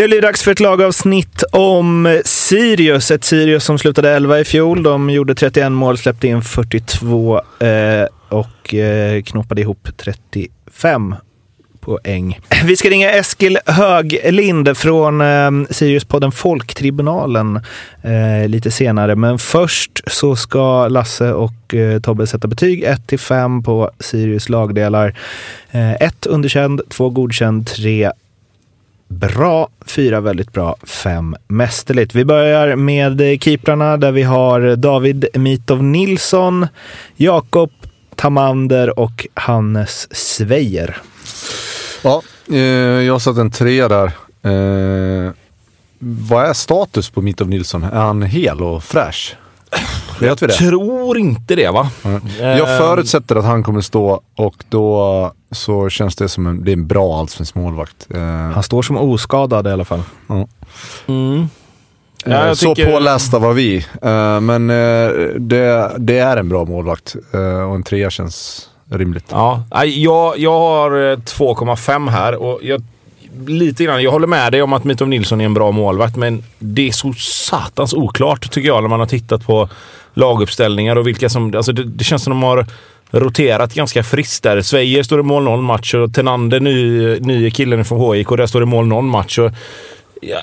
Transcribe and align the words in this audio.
Det 0.00 0.08
blir 0.08 0.22
dags 0.22 0.42
för 0.42 0.52
ett 0.52 0.60
lagavsnitt 0.60 1.42
om 1.52 2.20
Sirius. 2.24 3.10
Ett 3.10 3.24
Sirius 3.24 3.64
som 3.64 3.78
slutade 3.78 4.10
11 4.10 4.40
i 4.40 4.44
fjol. 4.44 4.82
De 4.82 5.10
gjorde 5.10 5.34
31 5.34 5.72
mål, 5.72 5.98
släppte 5.98 6.28
in 6.28 6.42
42 6.42 7.40
eh, 7.58 8.06
och 8.28 8.74
eh, 8.74 9.22
knoppade 9.22 9.60
ihop 9.60 9.88
35 9.96 11.14
poäng. 11.80 12.38
Vi 12.64 12.76
ska 12.76 12.90
ringa 12.90 13.10
Eskil 13.10 13.58
Höglind 13.66 14.76
från 14.76 15.20
eh, 15.20 15.50
Siriuspodden 15.70 16.32
Folktribunalen 16.32 17.60
eh, 18.02 18.48
lite 18.48 18.70
senare. 18.70 19.16
Men 19.16 19.38
först 19.38 20.02
så 20.06 20.36
ska 20.36 20.88
Lasse 20.88 21.32
och 21.32 21.74
eh, 21.74 22.00
Tobbe 22.00 22.26
sätta 22.26 22.48
betyg 22.48 22.82
1 22.82 23.06
till 23.06 23.18
5 23.18 23.62
på 23.62 23.90
Sirius 23.98 24.48
lagdelar. 24.48 25.14
1 25.70 26.26
eh, 26.26 26.32
underkänd, 26.32 26.82
2 26.88 27.10
godkänd, 27.10 27.66
3 27.66 28.10
bra, 29.10 29.68
fyra 29.86 30.20
väldigt 30.20 30.52
bra, 30.52 30.76
fem 30.82 31.36
mästerligt. 31.48 32.14
Vi 32.14 32.24
börjar 32.24 32.76
med 32.76 33.42
keeprarna 33.42 33.96
där 33.96 34.12
vi 34.12 34.22
har 34.22 34.76
David 34.76 35.26
Mitov 35.34 35.82
Nilsson, 35.84 36.66
Jakob 37.16 37.70
Tamander 38.16 38.98
och 38.98 39.26
Hannes 39.34 40.16
Sveijer. 40.16 40.96
Ja, 42.02 42.22
eh, 42.50 42.58
jag 42.58 43.22
satt 43.22 43.36
en 43.36 43.50
trea 43.50 43.88
där. 43.88 44.06
Eh, 44.42 45.32
vad 45.98 46.44
är 46.44 46.52
status 46.52 47.10
på 47.10 47.22
Mitov 47.22 47.48
Nilsson? 47.48 47.82
Är 47.82 48.00
han 48.00 48.22
hel 48.22 48.62
och 48.62 48.84
fräsch? 48.84 49.36
Vet 50.20 50.42
vi 50.42 50.46
det? 50.46 50.52
tror 50.52 51.18
inte 51.18 51.56
det 51.56 51.70
va? 51.70 51.90
Mm. 52.04 52.22
Jag 52.38 52.78
förutsätter 52.78 53.36
att 53.36 53.44
han 53.44 53.62
kommer 53.62 53.80
stå 53.80 54.20
och 54.36 54.64
då 54.68 55.32
så 55.50 55.88
känns 55.88 56.16
det 56.16 56.28
som 56.28 56.46
en, 56.46 56.64
det 56.64 56.70
är 56.70 56.72
en 56.72 56.86
bra 56.86 57.18
allsvensk 57.18 57.54
målvakt. 57.54 58.06
Eh, 58.14 58.20
han 58.26 58.62
står 58.62 58.82
som 58.82 58.96
oskadad 58.96 59.66
i 59.66 59.70
alla 59.70 59.84
fall. 59.84 60.02
Ja. 60.26 60.48
Mm. 61.06 61.48
Ja, 62.24 62.54
så 62.54 62.74
tycker... 62.74 62.92
pålästa 62.92 63.38
var 63.38 63.52
vi. 63.52 63.86
Men 64.40 64.66
det, 65.48 65.92
det, 65.98 66.18
är 66.18 66.36
en 66.36 66.48
bra 66.48 66.64
målvakt 66.64 67.16
och 67.68 67.74
en 67.74 67.82
trea 67.82 68.10
känns 68.10 68.68
rimligt. 68.90 69.24
Ja, 69.30 69.64
jag, 69.84 70.38
jag 70.38 70.58
har 70.58 70.90
2,5 71.16 72.10
här 72.10 72.34
och 72.34 72.60
jag 72.62 72.82
lite 73.46 73.84
grann, 73.84 74.02
jag 74.02 74.10
håller 74.10 74.26
med 74.26 74.52
dig 74.52 74.62
om 74.62 74.72
att 74.72 74.84
Mitov 74.84 75.08
Nilsson 75.08 75.40
är 75.40 75.44
en 75.44 75.54
bra 75.54 75.70
målvakt, 75.70 76.16
men 76.16 76.42
det 76.58 76.88
är 76.88 76.92
så 76.92 77.12
satans 77.12 77.94
oklart 77.94 78.50
tycker 78.50 78.68
jag 78.68 78.82
när 78.82 78.88
man 78.88 79.00
har 79.00 79.06
tittat 79.06 79.46
på 79.46 79.68
laguppställningar 80.14 80.96
och 80.96 81.06
vilka 81.06 81.28
som... 81.28 81.54
Alltså 81.54 81.72
det, 81.72 81.84
det 81.84 82.04
känns 82.04 82.22
som 82.24 82.30
de 82.30 82.42
har 82.42 82.66
roterat 83.10 83.74
ganska 83.74 84.02
friskt 84.02 84.42
där. 84.42 84.62
Svejer 84.62 85.02
står 85.02 85.16
det 85.16 85.22
mål 85.22 85.42
0 85.42 85.62
match 85.62 85.94
och 85.94 86.14
Tenander, 86.14 86.60
ny, 86.60 87.20
nye 87.20 87.50
killen 87.50 87.84
från 87.84 88.14
HIK, 88.14 88.28
där 88.28 88.46
står 88.46 88.60
det 88.60 88.66
mål 88.66 88.86
0 88.86 89.04
match. 89.04 89.38
Och, 89.38 89.50
ja, 90.22 90.40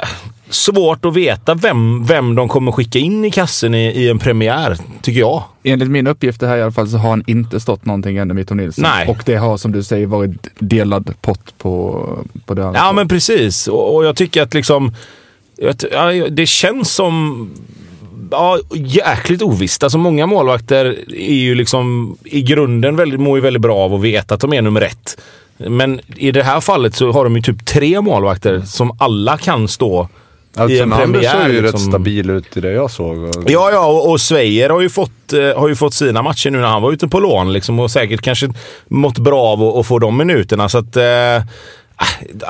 svårt 0.50 1.06
att 1.06 1.14
veta 1.14 1.56
vem, 1.56 2.06
vem 2.06 2.36
de 2.36 2.48
kommer 2.48 2.72
skicka 2.72 3.00
in 3.00 3.26
i 3.26 3.32
kassen 3.32 3.76
i, 3.76 3.88
i 3.88 4.10
en 4.10 4.20
premiär, 4.20 4.78
tycker 5.02 5.20
jag. 5.20 5.44
Enligt 5.64 5.90
min 5.90 6.08
uppgift 6.08 6.42
här 6.42 6.58
i 6.58 6.62
alla 6.62 6.72
fall 6.72 6.88
så 6.88 6.98
har 6.98 7.10
han 7.10 7.24
inte 7.28 7.60
stått 7.60 7.86
någonting 7.86 8.18
ännu, 8.18 8.34
Mitto 8.34 8.56
Nilsson. 8.56 8.84
Nej. 8.84 9.08
Och 9.08 9.18
det 9.26 9.36
har 9.36 9.58
som 9.58 9.72
du 9.72 9.84
säger 9.84 10.08
varit 10.08 10.48
delad 10.60 11.14
pott 11.22 11.58
på, 11.58 12.06
på 12.46 12.54
det. 12.54 12.72
Ja, 12.74 12.92
men 12.92 13.08
precis. 13.08 13.68
Och, 13.68 13.96
och 13.96 14.06
jag 14.06 14.16
tycker 14.16 14.42
att 14.42 14.54
liksom... 14.54 14.94
Ja, 15.92 16.12
det 16.30 16.46
känns 16.46 16.92
som... 16.92 17.50
Ja, 18.32 18.60
jäkligt 18.74 19.42
ovisst. 19.42 19.84
Alltså 19.84 19.98
många 19.98 20.26
målvakter 20.26 20.86
är 21.16 21.34
ju 21.34 21.56
liksom 21.56 22.18
i 22.24 22.42
grunden 22.42 22.96
väldigt, 22.96 23.20
mår 23.20 23.38
ju 23.38 23.42
väldigt 23.42 23.62
bra 23.62 23.78
av 23.78 23.94
att 23.94 24.02
veta 24.02 24.36
att 24.36 24.42
de 24.42 24.54
är 24.54 24.62
nummer 24.62 24.82
ett. 24.82 25.18
Men 25.58 26.02
i 26.16 26.32
det 26.32 26.44
här 26.44 26.62
fallet 26.62 26.96
så 26.96 27.12
har 27.12 27.24
de 27.24 27.36
ju 27.36 27.42
typ 27.42 27.66
tre 27.66 28.02
målvakter 28.02 28.62
som 28.62 28.98
alla 29.00 29.38
kan 29.38 29.68
stå 29.68 30.08
Alltså, 30.58 30.78
I 30.78 30.80
en 30.80 30.92
premiär. 30.92 31.44
såg 31.44 31.54
ju 31.54 31.62
liksom... 31.62 31.80
rätt 31.80 31.90
stabil 31.90 32.30
ut 32.30 32.58
i 32.58 32.62
det 32.62 32.72
jag 32.72 32.92
såg. 32.92 33.18
Ja, 33.48 33.72
ja, 33.72 33.86
och, 33.86 34.12
och 34.12 34.22
Svejer 34.22 34.70
har 34.70 34.82
ju, 34.82 34.90
fått, 34.90 35.34
eh, 35.34 35.60
har 35.60 35.68
ju 35.68 35.76
fått 35.76 35.94
sina 35.94 36.22
matcher 36.22 36.50
nu 36.50 36.58
när 36.58 36.68
han 36.68 36.82
var 36.82 36.92
ute 36.92 37.08
på 37.08 37.20
lån 37.20 37.54
liksom, 37.54 37.80
och 37.80 37.92
säkert 37.92 38.22
kanske 38.22 38.50
mått 38.88 39.18
bra 39.18 39.44
av 39.44 39.64
att 39.64 39.88
få 39.88 40.00
de 40.00 40.18
minuterna. 40.18 40.70
Så 40.70 40.78
att, 40.78 40.96
eh, 40.96 41.44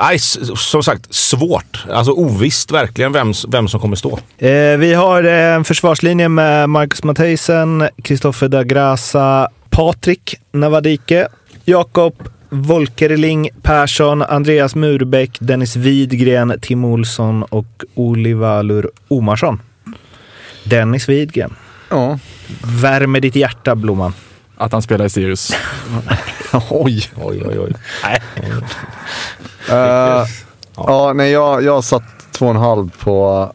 Nej, 0.00 0.18
som 0.18 0.82
sagt, 0.82 1.14
svårt. 1.14 1.84
Alltså 1.90 2.12
ovisst 2.12 2.72
verkligen 2.72 3.12
vem, 3.12 3.32
vem 3.48 3.68
som 3.68 3.80
kommer 3.80 3.96
stå. 3.96 4.18
Eh, 4.38 4.76
vi 4.78 4.94
har 4.94 5.24
eh, 5.24 5.54
en 5.54 5.64
försvarslinje 5.64 6.28
med 6.28 6.70
Marcus 6.70 7.04
Matheisen, 7.04 7.88
Kristoffer 8.02 8.48
Dagrasa, 8.48 9.48
Patrik 9.70 10.34
Navadike, 10.52 11.28
Jakob 11.64 12.28
Volkerling 12.48 13.50
Persson, 13.62 14.22
Andreas 14.22 14.74
Murbäck, 14.74 15.36
Dennis 15.40 15.76
Widgren, 15.76 16.54
Tim 16.62 16.84
Olsson 16.84 17.42
och 17.42 17.84
Olivalur 17.94 18.90
Omarsson. 19.08 19.60
Dennis 20.64 21.08
Widgren. 21.08 21.54
Ja. 21.90 22.18
Värmer 22.82 23.20
ditt 23.20 23.36
hjärta, 23.36 23.74
Blomman. 23.74 24.12
Att 24.58 24.72
han 24.72 24.82
spelar 24.82 25.04
i 25.04 25.10
Sirius. 25.10 25.50
oj. 26.70 27.10
Oj, 27.16 27.42
oj, 27.46 27.58
oj. 27.58 27.72
Nej. 28.02 28.22
uh, 29.70 30.26
ja, 30.76 31.12
nej, 31.14 31.30
jag, 31.30 31.62
jag 31.62 31.84
satt 31.84 32.02
två 32.32 32.44
och 32.44 32.50
en 32.50 32.56
halv 32.56 32.90
på, 32.98 33.52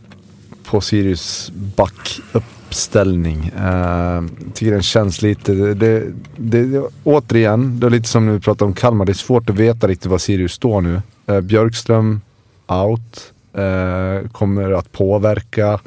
på 0.65 0.81
Sirius 0.81 1.51
back 1.53 2.19
upp 2.31 2.43
uppställning. 2.73 3.51
Uh, 3.57 4.23
tycker 4.53 4.71
den 4.71 4.83
känns 4.83 5.21
lite... 5.21 5.53
Det, 5.53 5.73
det, 5.73 6.13
det, 6.37 6.83
återigen, 7.03 7.79
det 7.79 7.85
är 7.85 7.89
lite 7.89 8.07
som 8.09 8.25
när 8.25 8.33
vi 8.33 8.39
pratade 8.39 8.65
om 8.65 8.73
Kalmar. 8.73 9.05
Det 9.05 9.11
är 9.11 9.13
svårt 9.13 9.49
att 9.49 9.55
veta 9.55 9.87
riktigt 9.87 10.11
var 10.11 10.17
Sirius 10.17 10.53
står 10.53 10.81
nu. 10.81 11.01
Uh, 11.29 11.41
Björkström 11.41 12.21
out. 12.67 13.33
Uh, 13.57 14.29
kommer 14.29 14.71
att 14.71 14.91
påverka. 14.91 15.79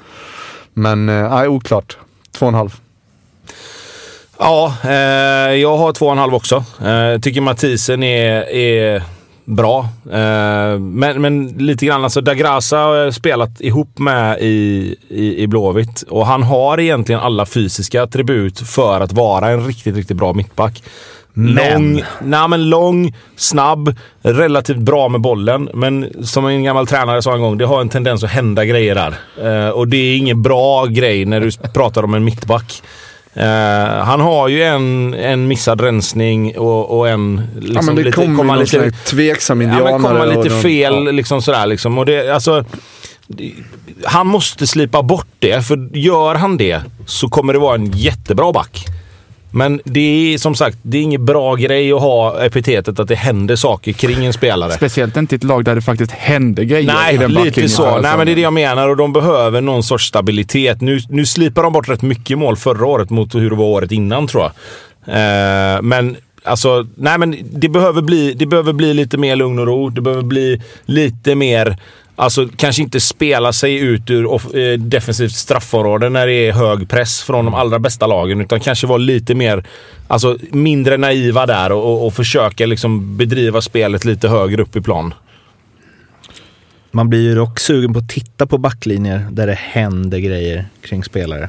Men 0.75 1.07
nej, 1.07 1.47
uh, 1.47 1.53
oklart. 1.53 1.99
Två 2.33 2.47
och 2.47 2.49
en 2.49 2.55
halv. 2.55 2.81
Ja, 4.39 4.75
eh, 4.85 5.55
jag 5.55 5.77
har 5.77 5.93
två 5.93 6.07
och 6.07 6.13
en 6.13 6.19
halv 6.19 6.35
också. 6.35 6.65
Eh, 6.85 7.21
tycker 7.21 7.41
Mathisen 7.41 8.03
är, 8.03 8.51
är 8.55 9.03
bra. 9.45 9.89
Eh, 10.13 10.79
men, 10.79 11.23
men 11.23 11.49
lite 11.49 11.87
grann, 11.87 12.05
alltså 12.05 12.21
Dagrasa 12.21 12.79
har 12.79 12.95
jag 12.95 13.15
spelat 13.15 13.61
ihop 13.61 13.99
med 13.99 14.39
i, 14.41 14.97
i, 15.09 15.43
i 15.43 15.47
Blåvitt 15.47 16.03
och 16.03 16.27
han 16.27 16.43
har 16.43 16.81
egentligen 16.81 17.21
alla 17.21 17.47
fysiska 17.47 18.03
attribut 18.03 18.61
för 18.61 19.01
att 19.01 19.13
vara 19.13 19.51
en 19.51 19.67
riktigt, 19.67 19.97
riktigt 19.97 20.17
bra 20.17 20.33
mittback. 20.33 20.83
Men. 21.39 21.55
Lång, 21.55 22.03
nej, 22.23 22.49
men 22.49 22.69
lång, 22.71 23.15
snabb, 23.37 23.95
relativt 24.23 24.79
bra 24.79 25.09
med 25.09 25.21
bollen. 25.21 25.71
Men 25.75 26.13
som 26.25 26.47
en 26.47 26.65
gammal 26.65 26.87
tränare 26.87 27.23
sa 27.23 27.35
en 27.35 27.41
gång, 27.41 27.59
det 27.59 27.67
har 27.67 27.81
en 27.81 27.89
tendens 27.89 28.25
att 28.25 28.31
hända 28.31 28.65
grejer 28.65 28.95
där. 28.95 29.15
Uh, 29.45 29.71
och 29.71 29.89
det 29.89 29.97
är 29.97 30.17
ingen 30.17 30.43
bra 30.43 30.87
grej 30.87 31.25
när 31.25 31.41
du 31.41 31.51
pratar 31.75 32.03
om 32.03 32.15
en 32.15 32.25
mittback. 32.25 32.83
Uh, 33.37 33.43
han 34.05 34.21
har 34.21 34.49
ju 34.49 34.63
en, 34.63 35.15
en 35.15 35.49
missad 35.49 35.81
rensning 35.81 36.59
och, 36.59 36.99
och 36.99 37.09
en... 37.09 37.49
Liksom, 37.55 37.75
ja, 37.75 37.83
men 37.83 37.97
det 37.97 38.03
lite, 38.03 38.17
kommer 38.17 38.37
komma 38.37 38.57
lite, 38.57 38.91
tveksam 38.91 39.63
indianare. 39.63 39.91
Ja, 39.91 39.99
men 39.99 40.11
komma 40.11 40.25
lite 40.25 40.51
fel 40.51 41.05
de, 41.05 41.17
liksom 41.17 41.43
sådär 41.43 41.67
liksom. 41.67 41.99
Och 41.99 42.07
det, 42.07 42.31
alltså, 42.31 42.65
det, 43.27 43.53
han 44.05 44.27
måste 44.27 44.67
slipa 44.67 45.03
bort 45.03 45.27
det, 45.39 45.67
för 45.67 45.97
gör 45.97 46.35
han 46.35 46.57
det 46.57 46.81
så 47.07 47.29
kommer 47.29 47.53
det 47.53 47.59
vara 47.59 47.75
en 47.75 47.91
jättebra 47.93 48.53
back. 48.53 48.87
Men 49.51 49.81
det 49.85 50.35
är 50.35 50.39
som 50.39 50.55
sagt, 50.55 50.79
det 50.83 50.99
är 50.99 51.03
ingen 51.03 51.25
bra 51.25 51.55
grej 51.55 51.93
att 51.93 52.01
ha 52.01 52.45
epitetet 52.45 53.01
att 53.01 53.09
det 53.09 53.15
händer 53.15 53.57
saker 53.57 53.93
kring 53.93 54.25
en 54.25 54.33
spelare. 54.33 54.73
Speciellt 54.73 55.17
inte 55.17 55.35
i 55.35 55.37
ett 55.37 55.45
lag 55.45 55.65
där 55.65 55.75
det 55.75 55.83
faktiskt 55.83 56.13
händer 56.13 56.63
grejer 56.63 56.93
Nej, 56.95 57.29
lite 57.29 57.69
så. 57.69 57.87
Alltså. 57.87 58.09
Nej, 58.09 58.17
men 58.17 58.27
det 58.27 58.33
är 58.33 58.37
det 58.37 58.43
jag 58.43 58.53
menar 58.53 58.89
och 58.89 58.97
de 58.97 59.13
behöver 59.13 59.61
någon 59.61 59.83
sorts 59.83 60.09
stabilitet. 60.09 60.81
Nu, 60.81 61.01
nu 61.09 61.27
slipar 61.27 61.63
de 61.63 61.73
bort 61.73 61.89
rätt 61.89 62.03
mycket 62.03 62.39
mål 62.39 62.57
förra 62.57 62.87
året 62.87 63.11
mot 63.11 63.35
hur 63.35 63.51
det 63.51 63.57
var 63.57 63.65
året 63.65 63.93
innan 63.93 64.27
tror 64.27 64.43
jag. 64.43 64.53
Eh, 65.17 65.83
men 65.83 66.17
alltså, 66.45 66.87
nej 66.95 67.19
men 67.19 67.37
det 67.53 67.69
behöver, 67.69 68.03
bli, 68.03 68.33
det 68.33 68.47
behöver 68.47 68.73
bli 68.73 68.95
lite 68.95 69.19
mer 69.19 69.37
lugn 69.37 69.59
och 69.59 69.67
ro. 69.67 69.91
Det 69.91 70.01
behöver 70.01 70.23
bli 70.23 70.63
lite 70.87 71.35
mer 71.35 71.77
Alltså 72.19 72.49
kanske 72.57 72.83
inte 72.83 73.01
spela 73.01 73.53
sig 73.53 73.79
ut 73.79 74.11
ur 74.11 74.27
off- 74.27 74.55
eh, 74.55 74.79
defensivt 74.79 75.33
straffområde 75.33 76.09
när 76.09 76.27
det 76.27 76.33
är 76.33 76.53
hög 76.53 76.89
press 76.89 77.23
från 77.23 77.45
de 77.45 77.55
allra 77.55 77.79
bästa 77.79 78.07
lagen. 78.07 78.41
Utan 78.41 78.61
kanske 78.61 78.87
vara 78.87 78.99
lite 78.99 79.35
mer, 79.35 79.65
alltså 80.09 80.39
mindre 80.51 80.97
naiva 80.97 81.47
där 81.47 81.73
och, 81.73 81.85
och, 81.93 82.07
och 82.07 82.15
försöka 82.15 82.67
liksom 82.67 83.17
bedriva 83.17 83.61
spelet 83.61 84.05
lite 84.05 84.29
högre 84.29 84.63
upp 84.63 84.77
i 84.77 84.81
plan. 84.81 85.15
Man 86.91 87.09
blir 87.09 87.21
ju 87.21 87.35
dock 87.35 87.61
sugen 87.61 87.93
på 87.93 87.99
att 87.99 88.09
titta 88.09 88.47
på 88.47 88.59
backlinjer 88.59 89.27
där 89.31 89.47
det 89.47 89.59
händer 89.59 90.19
grejer 90.19 90.67
kring 90.83 91.05
spelare. 91.05 91.49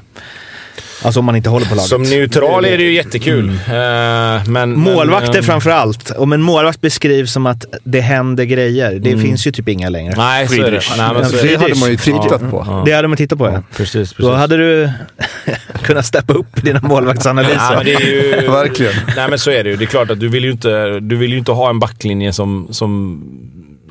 Alltså 1.03 1.19
om 1.19 1.25
man 1.25 1.35
inte 1.35 1.49
håller 1.49 1.65
på 1.65 1.75
laget. 1.75 1.89
Som 1.89 2.03
neutral 2.03 2.65
är 2.65 2.77
det 2.77 2.83
ju 2.83 2.93
jättekul. 2.93 3.49
Eh, 3.49 4.47
men, 4.47 4.79
Målvakter 4.79 5.27
men, 5.31 5.39
eh, 5.39 5.45
framför 5.45 5.69
allt. 5.69 6.11
Om 6.11 6.33
en 6.33 6.41
målvakt 6.41 6.81
beskrivs 6.81 7.31
som 7.33 7.45
att 7.45 7.65
det 7.83 8.01
händer 8.01 8.43
grejer, 8.43 8.99
det 8.99 9.17
finns 9.17 9.47
ju 9.47 9.51
typ 9.51 9.67
inga 9.69 9.89
längre. 9.89 10.13
Nej, 10.17 10.47
så 10.47 10.53
är 10.53 10.71
det. 10.71 10.81
Nej, 10.97 11.13
men 11.13 11.29
så 11.29 11.37
är 11.37 11.43
Det 11.43 11.49
det. 11.49 11.57
hade 11.57 11.75
man 11.75 11.89
ju 11.89 11.97
tittat 11.97 12.51
på. 12.51 12.63
Ja. 12.67 12.83
Det 12.85 12.91
hade 12.91 13.07
man 13.07 13.17
tittat 13.17 13.39
på 13.39 13.45
ja. 13.47 13.63
Precis, 13.75 13.93
precis. 13.93 14.17
Då 14.17 14.33
hade 14.33 14.57
du 14.57 14.89
kunnat 15.83 16.05
steppa 16.05 16.33
upp 16.33 16.63
dina 16.63 16.79
målvaktsanalyser. 16.83 17.55
Ja, 17.55 17.73
men 17.75 17.85
det 17.85 17.93
är 17.93 17.99
ju... 18.41 18.47
Verkligen. 18.51 18.93
Nej 19.15 19.29
men 19.29 19.39
så 19.39 19.51
är 19.51 19.63
det 19.63 19.69
ju. 19.69 19.75
Det 19.75 19.83
är 19.83 19.87
klart 19.87 20.11
att 20.11 20.19
du 20.19 20.27
vill 20.27 20.43
ju 20.43 20.51
inte, 20.51 20.99
du 20.99 21.15
vill 21.15 21.31
ju 21.31 21.37
inte 21.37 21.51
ha 21.51 21.69
en 21.69 21.79
backlinje 21.79 22.33
som, 22.33 22.67
som 22.71 23.21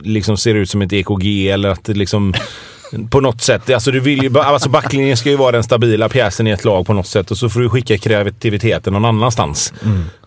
liksom 0.03 0.37
ser 0.37 0.55
ut 0.55 0.71
som 0.71 0.83
ett 0.83 0.93
EKG 0.93 1.49
eller 1.51 1.69
att 1.69 1.85
det 1.85 1.95
liksom... 1.95 2.35
På 3.11 3.21
något 3.21 3.43
sätt. 3.43 3.71
Alltså, 3.71 3.91
du 3.91 4.01
vill 4.01 4.23
ju, 4.23 4.39
alltså 4.39 4.69
backlinjen 4.69 5.17
ska 5.17 5.31
ju 5.31 5.37
vara 5.37 5.53
den 5.53 5.63
stabila 5.63 6.09
pjäsen 6.09 6.47
i 6.47 6.51
ett 6.51 6.65
lag 6.65 6.87
på 6.87 6.93
något 6.93 7.07
sätt 7.07 7.31
och 7.31 7.39
så 7.39 7.49
får 7.49 7.61
du 7.61 7.69
skicka 7.69 7.99
kreativiteten 7.99 8.93
någon 8.93 9.05
annanstans. 9.05 9.73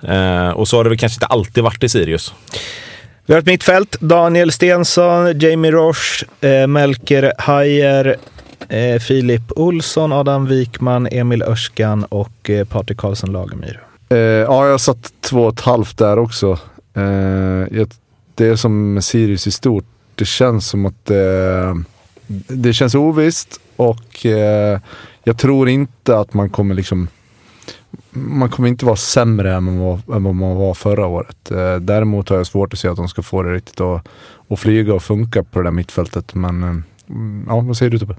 Eh, 0.03 0.50
och 0.50 0.67
så 0.67 0.77
har 0.77 0.83
det 0.83 0.89
väl 0.89 1.00
kanske 1.00 1.15
inte 1.15 1.25
alltid 1.25 1.63
varit 1.63 1.83
i 1.83 1.89
Sirius. 1.89 2.33
Vi 3.25 3.33
har 3.33 3.39
ett 3.39 3.45
mittfält. 3.45 3.97
Daniel 4.00 4.51
Stensson, 4.51 5.39
Jamie 5.39 5.71
Roche, 5.71 6.25
eh, 6.41 6.67
Melker 6.67 7.33
Hajer, 7.38 8.15
eh, 8.69 9.00
Filip 9.00 9.51
Olsson, 9.55 10.12
Adam 10.12 10.45
Wikman, 10.45 11.07
Emil 11.12 11.44
Örskan 11.44 12.03
och 12.03 12.50
eh, 12.50 12.65
Patrik 12.65 12.97
Karlsson 12.97 13.31
Lagemyr. 13.31 13.79
Eh, 14.09 14.17
ja, 14.17 14.67
jag 14.67 14.81
satt 14.81 15.13
två 15.21 15.44
och 15.44 15.53
ett 15.53 15.62
halvt 15.62 15.97
där 15.97 16.19
också. 16.19 16.57
Eh, 16.94 17.03
jag, 17.71 17.91
det 18.35 18.45
är 18.45 18.55
som 18.55 18.94
med 18.94 19.03
Sirius 19.03 19.47
i 19.47 19.51
stort. 19.51 19.85
Det 20.15 20.25
känns 20.25 20.67
som 20.67 20.85
att 20.85 21.09
eh, 21.09 21.75
det 22.47 22.73
känns 22.73 22.95
ovisst 22.95 23.59
och 23.75 24.25
eh, 24.25 24.79
jag 25.23 25.37
tror 25.37 25.69
inte 25.69 26.17
att 26.17 26.33
man 26.33 26.49
kommer 26.49 26.75
liksom 26.75 27.07
man 28.11 28.49
kommer 28.49 28.69
inte 28.69 28.85
vara 28.85 28.95
sämre 28.95 29.55
än 29.55 29.79
vad, 29.79 30.15
än 30.15 30.23
vad 30.23 30.35
man 30.35 30.55
var 30.55 30.73
förra 30.73 31.07
året. 31.07 31.51
Eh, 31.51 31.75
däremot 31.75 32.29
har 32.29 32.37
jag 32.37 32.47
svårt 32.47 32.73
att 32.73 32.79
se 32.79 32.87
att 32.87 32.97
de 32.97 33.09
ska 33.09 33.21
få 33.21 33.43
det 33.43 33.53
riktigt 33.53 33.81
att, 33.81 34.07
att 34.49 34.59
flyga 34.59 34.93
och 34.93 35.03
funka 35.03 35.43
på 35.43 35.59
det 35.59 35.65
där 35.65 35.71
mittfältet. 35.71 36.33
Men 36.33 36.63
eh, 36.63 36.75
ja, 37.47 37.59
vad 37.59 37.77
säger 37.77 37.89
du 37.89 37.99
Tobbe? 37.99 38.15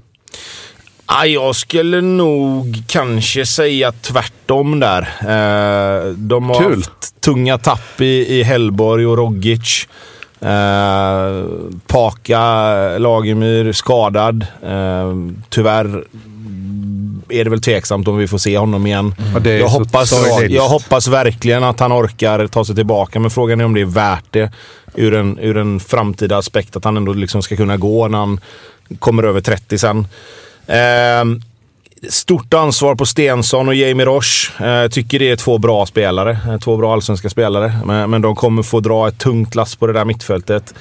Ah, 1.06 1.24
jag 1.24 1.56
skulle 1.56 2.00
nog 2.00 2.82
kanske 2.86 3.46
säga 3.46 3.92
tvärtom 3.92 4.80
där. 4.80 5.02
Eh, 5.20 6.12
de 6.12 6.48
har 6.48 6.62
Kul. 6.62 6.74
haft 6.74 7.20
tunga 7.20 7.58
tapp 7.58 8.00
i, 8.00 8.38
i 8.38 8.42
Hellborg 8.42 9.06
och 9.06 9.16
Rogic. 9.16 9.88
Eh, 10.40 11.44
Paka, 11.86 12.98
Lagemyr 12.98 13.72
skadad. 13.72 14.46
Eh, 14.62 15.14
tyvärr 15.48 16.04
är 17.28 17.44
det 17.44 17.50
väl 17.50 17.60
tveksamt 17.60 18.08
om 18.08 18.16
vi 18.16 18.28
får 18.28 18.38
se 18.38 18.58
honom 18.58 18.86
igen. 18.86 19.14
Är 19.36 19.40
Jag 19.58 19.68
hoppas, 19.68 20.12
jag 20.48 20.68
hoppas 20.68 21.08
verkligen 21.08 21.64
att 21.64 21.80
han 21.80 21.92
orkar 21.92 22.46
ta 22.46 22.64
sig 22.64 22.74
tillbaka, 22.74 23.20
men 23.20 23.30
frågan 23.30 23.60
är 23.60 23.64
om 23.64 23.74
det 23.74 23.80
är 23.80 23.84
värt 23.84 24.24
det 24.30 24.50
ur 24.94 25.14
en, 25.14 25.38
ur 25.38 25.56
en 25.56 25.80
framtida 25.80 26.36
aspekt. 26.38 26.76
Att 26.76 26.84
han 26.84 26.96
ändå 26.96 27.12
liksom 27.12 27.42
ska 27.42 27.56
kunna 27.56 27.76
gå 27.76 28.08
när 28.08 28.18
han 28.18 28.40
kommer 28.98 29.22
över 29.22 29.40
30 29.40 29.78
sen. 29.78 30.06
Ehm, 30.66 31.42
stort 32.08 32.54
ansvar 32.54 32.94
på 32.94 33.06
Stensson 33.06 33.68
och 33.68 33.74
Jamie 33.74 34.06
Roche. 34.06 34.52
Eh, 34.60 34.66
jag 34.66 34.92
tycker 34.92 35.18
det 35.18 35.30
är 35.30 35.36
två 35.36 35.58
bra 35.58 35.86
spelare. 35.86 36.38
Eh, 36.48 36.58
två 36.58 36.76
bra 36.76 36.92
allsvenska 36.92 37.30
spelare. 37.30 37.72
Men, 37.84 38.10
men 38.10 38.22
de 38.22 38.36
kommer 38.36 38.62
få 38.62 38.80
dra 38.80 39.08
ett 39.08 39.18
tungt 39.18 39.54
lass 39.54 39.76
på 39.76 39.86
det 39.86 39.92
där 39.92 40.04
mittfältet. 40.04 40.74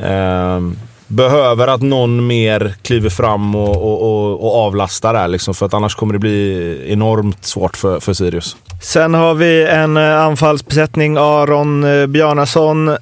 Mm. 0.00 0.76
behöver 1.06 1.68
att 1.68 1.82
någon 1.82 2.26
mer 2.26 2.74
kliver 2.82 3.10
fram 3.10 3.54
och, 3.54 3.76
och, 3.76 4.02
och, 4.02 4.44
och 4.44 4.66
avlastar 4.66 5.14
där. 5.14 5.28
Liksom, 5.28 5.54
för 5.54 5.66
att 5.66 5.74
annars 5.74 5.94
kommer 5.94 6.12
det 6.12 6.18
bli 6.18 6.84
enormt 6.88 7.44
svårt 7.44 7.76
för, 7.76 8.00
för 8.00 8.12
Sirius. 8.12 8.56
Sen 8.82 9.14
har 9.14 9.34
vi 9.34 9.66
en 9.66 9.96
eh, 9.96 10.20
anfallsbesättning. 10.20 11.16
Aron 11.16 11.86
Bjarnason, 12.12 12.88
eh, 12.88 12.96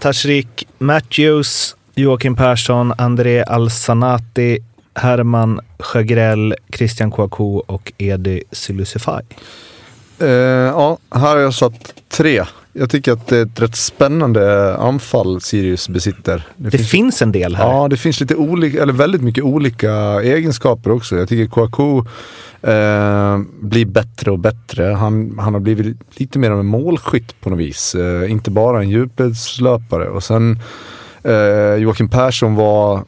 Tashrik 0.00 0.66
Matthews, 0.78 1.76
Joakim 1.94 2.36
Persson, 2.36 2.92
André 2.98 3.42
Alsanati, 3.42 4.58
Herman 4.94 5.60
Sjögrell, 5.78 6.54
Christian 6.72 7.10
Kouakou 7.10 7.62
och 7.66 7.92
Edi 7.98 8.42
Silusifaj. 8.52 9.24
Eh, 10.18 10.28
ja, 10.28 10.98
här 11.10 11.20
har 11.20 11.38
jag 11.38 11.54
satt 11.54 11.94
tre. 12.08 12.44
Jag 12.72 12.90
tycker 12.90 13.12
att 13.12 13.26
det 13.26 13.38
är 13.38 13.42
ett 13.42 13.60
rätt 13.60 13.76
spännande 13.76 14.76
anfall 14.76 15.40
Sirius 15.40 15.88
besitter. 15.88 16.46
Det 16.56 16.78
finns 16.78 17.22
en 17.22 17.32
del 17.32 17.56
här. 17.56 17.64
Ja, 17.64 17.88
det 17.88 17.96
finns 17.96 18.20
lite 18.20 18.34
olika, 18.34 18.82
eller 18.82 18.92
väldigt 18.92 19.22
mycket 19.22 19.44
olika 19.44 19.92
egenskaper 20.22 20.90
också. 20.90 21.16
Jag 21.16 21.28
tycker 21.28 21.50
Kouakou 21.50 21.98
eh, 22.62 23.38
blir 23.60 23.86
bättre 23.86 24.30
och 24.30 24.38
bättre. 24.38 24.84
Han, 24.84 25.38
han 25.38 25.54
har 25.54 25.60
blivit 25.60 25.96
lite 26.14 26.38
mer 26.38 26.50
av 26.50 26.60
en 26.60 26.66
målskytt 26.66 27.40
på 27.40 27.50
något 27.50 27.58
vis. 27.58 27.94
Eh, 27.94 28.30
inte 28.30 28.50
bara 28.50 28.80
en 28.80 28.90
djupledslöpare. 28.90 30.08
Och 30.08 30.24
sen 30.24 30.58
eh, 31.22 31.74
Joakim 31.74 32.08
Persson 32.08 32.54
var 32.54 33.04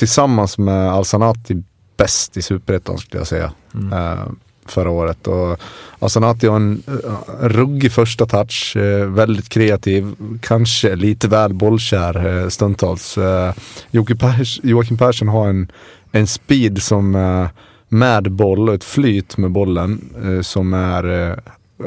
tillsammans 0.00 0.58
med 0.58 0.90
Alsanati 0.90 1.62
bäst 1.96 2.36
i 2.36 2.42
Superettan 2.42 2.98
skulle 2.98 3.20
jag 3.20 3.26
säga. 3.26 3.52
Eh, 3.92 4.32
förra 4.66 4.90
året. 4.90 5.26
Och 5.26 5.60
Alsanati 5.98 6.46
har 6.46 6.56
en, 6.56 6.82
eh, 6.86 7.42
en 7.42 7.48
ruggig 7.48 7.92
första 7.92 8.26
touch, 8.26 8.76
eh, 8.76 9.06
väldigt 9.06 9.48
kreativ, 9.48 10.14
kanske 10.40 10.96
lite 10.96 11.28
väl 11.28 11.54
bollkär 11.54 12.26
eh, 12.26 12.48
stundtals. 12.48 13.18
Eh, 13.18 13.52
Joakim, 13.90 14.18
Pers, 14.18 14.60
Joakim 14.62 14.98
Persson 14.98 15.28
har 15.28 15.48
en, 15.48 15.72
en 16.12 16.26
speed 16.26 16.82
som 16.82 17.14
eh, 17.14 17.48
med 17.88 18.32
boll 18.32 18.68
och 18.68 18.74
ett 18.74 18.84
flyt 18.84 19.36
med 19.36 19.50
bollen 19.50 20.14
eh, 20.24 20.42
som 20.42 20.74
är 20.74 21.28
eh, 21.28 21.36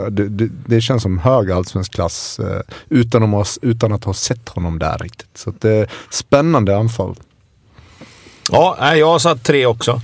det, 0.09 0.29
det, 0.29 0.49
det 0.65 0.81
känns 0.81 1.03
som 1.03 1.17
hög 1.17 1.51
allsvensk 1.51 1.93
klass 1.93 2.39
utan, 2.89 3.23
att 3.23 3.29
ha, 3.29 3.45
utan 3.61 3.91
att 3.91 4.03
ha 4.03 4.13
sett 4.13 4.49
honom 4.49 4.79
där 4.79 4.97
riktigt. 4.97 5.37
Så 5.37 5.53
det 5.59 5.71
är 5.71 5.87
spännande 6.09 6.77
anfall. 6.77 7.15
Ja, 8.51 8.95
jag 8.95 9.07
har 9.07 9.19
satt 9.19 9.43
tre 9.43 9.65
också. 9.65 10.01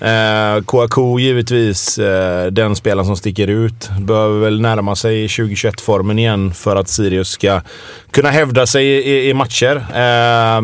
Eh, 0.00 0.62
Kouakou 0.64 1.18
givetvis 1.20 1.98
eh, 1.98 2.46
den 2.46 2.76
spelaren 2.76 3.06
som 3.06 3.16
sticker 3.16 3.48
ut. 3.48 3.90
Behöver 4.00 4.40
väl 4.40 4.60
närma 4.60 4.96
sig 4.96 5.26
2021-formen 5.26 6.18
igen 6.18 6.54
för 6.54 6.76
att 6.76 6.88
Sirius 6.88 7.28
ska 7.28 7.60
kunna 8.10 8.30
hävda 8.30 8.66
sig 8.66 8.86
i, 8.86 9.28
i 9.28 9.34
matcher. 9.34 9.76
Eh, 9.76 10.62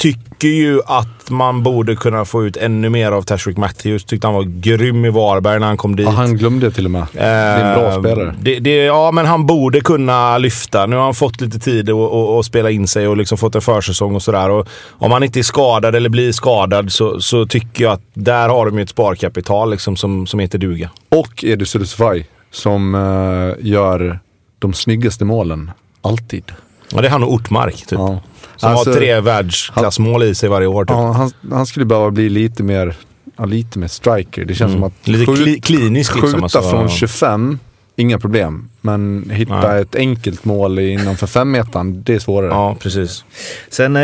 tycker 0.00 0.48
ju 0.48 0.80
att 0.86 1.30
man 1.30 1.62
borde 1.62 1.96
kunna 1.96 2.24
få 2.24 2.44
ut 2.46 2.56
ännu 2.56 2.88
mer 2.88 3.12
av 3.12 3.22
Tashrik 3.22 3.56
Matthews. 3.56 4.04
Tyckte 4.04 4.26
han 4.26 4.34
var 4.34 4.42
grym 4.42 5.04
i 5.04 5.10
Varberg 5.10 5.60
när 5.60 5.66
han 5.66 5.76
kom 5.76 5.96
dit. 5.96 6.06
Ja, 6.06 6.12
han 6.12 6.36
glömde 6.36 6.70
till 6.70 6.84
och 6.84 6.90
med. 6.90 7.06
Det 7.12 7.18
är 7.18 7.64
en 7.74 7.80
bra 7.80 7.92
Eh, 7.92 8.00
spelare. 8.00 8.34
Det, 8.40 8.58
det, 8.58 8.76
ja, 8.76 9.10
men 9.12 9.26
han 9.26 9.46
borde 9.46 9.80
kunna 9.80 10.38
lyfta. 10.38 10.86
Nu 10.86 10.96
har 10.96 11.02
han 11.02 11.14
fått 11.14 11.40
lite 11.40 11.58
tid 11.58 11.90
att 11.90 12.44
spela 12.46 12.70
in 12.70 12.88
sig 12.88 13.08
och 13.08 13.16
liksom 13.16 13.38
fått 13.38 13.54
en 13.54 13.60
försäsong 13.60 14.14
och 14.14 14.22
sådär. 14.22 14.50
Och 14.50 14.68
Om 14.90 15.12
han 15.12 15.22
inte 15.22 15.38
är 15.38 15.42
skadad 15.42 15.94
eller 15.94 16.08
blir 16.08 16.32
skadad 16.32 16.92
så, 16.92 17.20
så 17.20 17.46
tycker 17.46 17.84
jag 17.84 17.92
att 17.92 18.02
där 18.14 18.48
har 18.48 18.66
de 18.66 18.76
ju 18.76 18.82
ett 18.82 18.88
sparkapital 18.90 19.70
liksom, 19.70 19.96
som, 19.96 20.26
som 20.26 20.40
heter 20.40 20.58
duga. 20.58 20.90
Och 21.08 21.44
Edu 21.44 21.64
Sulusvaj 21.64 22.26
som 22.50 22.94
eh, 22.94 23.66
gör 23.66 24.18
de 24.58 24.72
snyggaste 24.74 25.24
målen. 25.24 25.70
Alltid. 26.02 26.44
Ja, 26.92 27.00
det 27.00 27.06
är 27.08 27.12
han 27.12 27.22
och 27.24 27.32
Ortmark 27.32 27.76
typ. 27.76 27.98
Ja. 27.98 28.20
Som 28.56 28.70
Alltså, 28.70 28.90
har 28.90 28.96
tre 28.96 29.20
världsklassmål 29.20 30.22
i 30.22 30.34
sig 30.34 30.48
varje 30.48 30.66
år. 30.66 30.84
Typ. 30.84 30.90
Ja, 30.90 31.12
han, 31.12 31.32
han 31.50 31.66
skulle 31.66 31.86
behöva 31.86 32.10
bli 32.10 32.28
lite 32.28 32.62
mer, 32.62 32.94
ja, 33.36 33.44
lite 33.44 33.78
mer 33.78 33.88
striker. 33.88 34.44
Det 34.44 34.54
känns 34.54 34.68
Mm. 34.74 34.80
som 34.80 34.84
att 34.84 35.08
Lite 35.08 35.32
skjut- 35.32 35.42
kli, 35.44 35.60
klinisk 35.60 36.14
liksom. 36.14 36.32
skjuta 36.32 36.44
alltså. 36.44 36.62
från 36.70 36.88
25, 36.88 37.58
inga 37.96 38.18
problem. 38.18 38.68
Men 38.80 39.30
hitta 39.32 39.68
Nej. 39.72 39.82
ett 39.82 39.94
enkelt 39.94 40.44
mål 40.44 40.78
innanför 40.78 41.26
femmetan, 41.26 42.02
det 42.02 42.14
är 42.14 42.18
svårare. 42.18 42.50
Ja, 42.50 42.76
precis. 42.80 43.24
Sen 43.70 43.96
eh, 43.96 44.02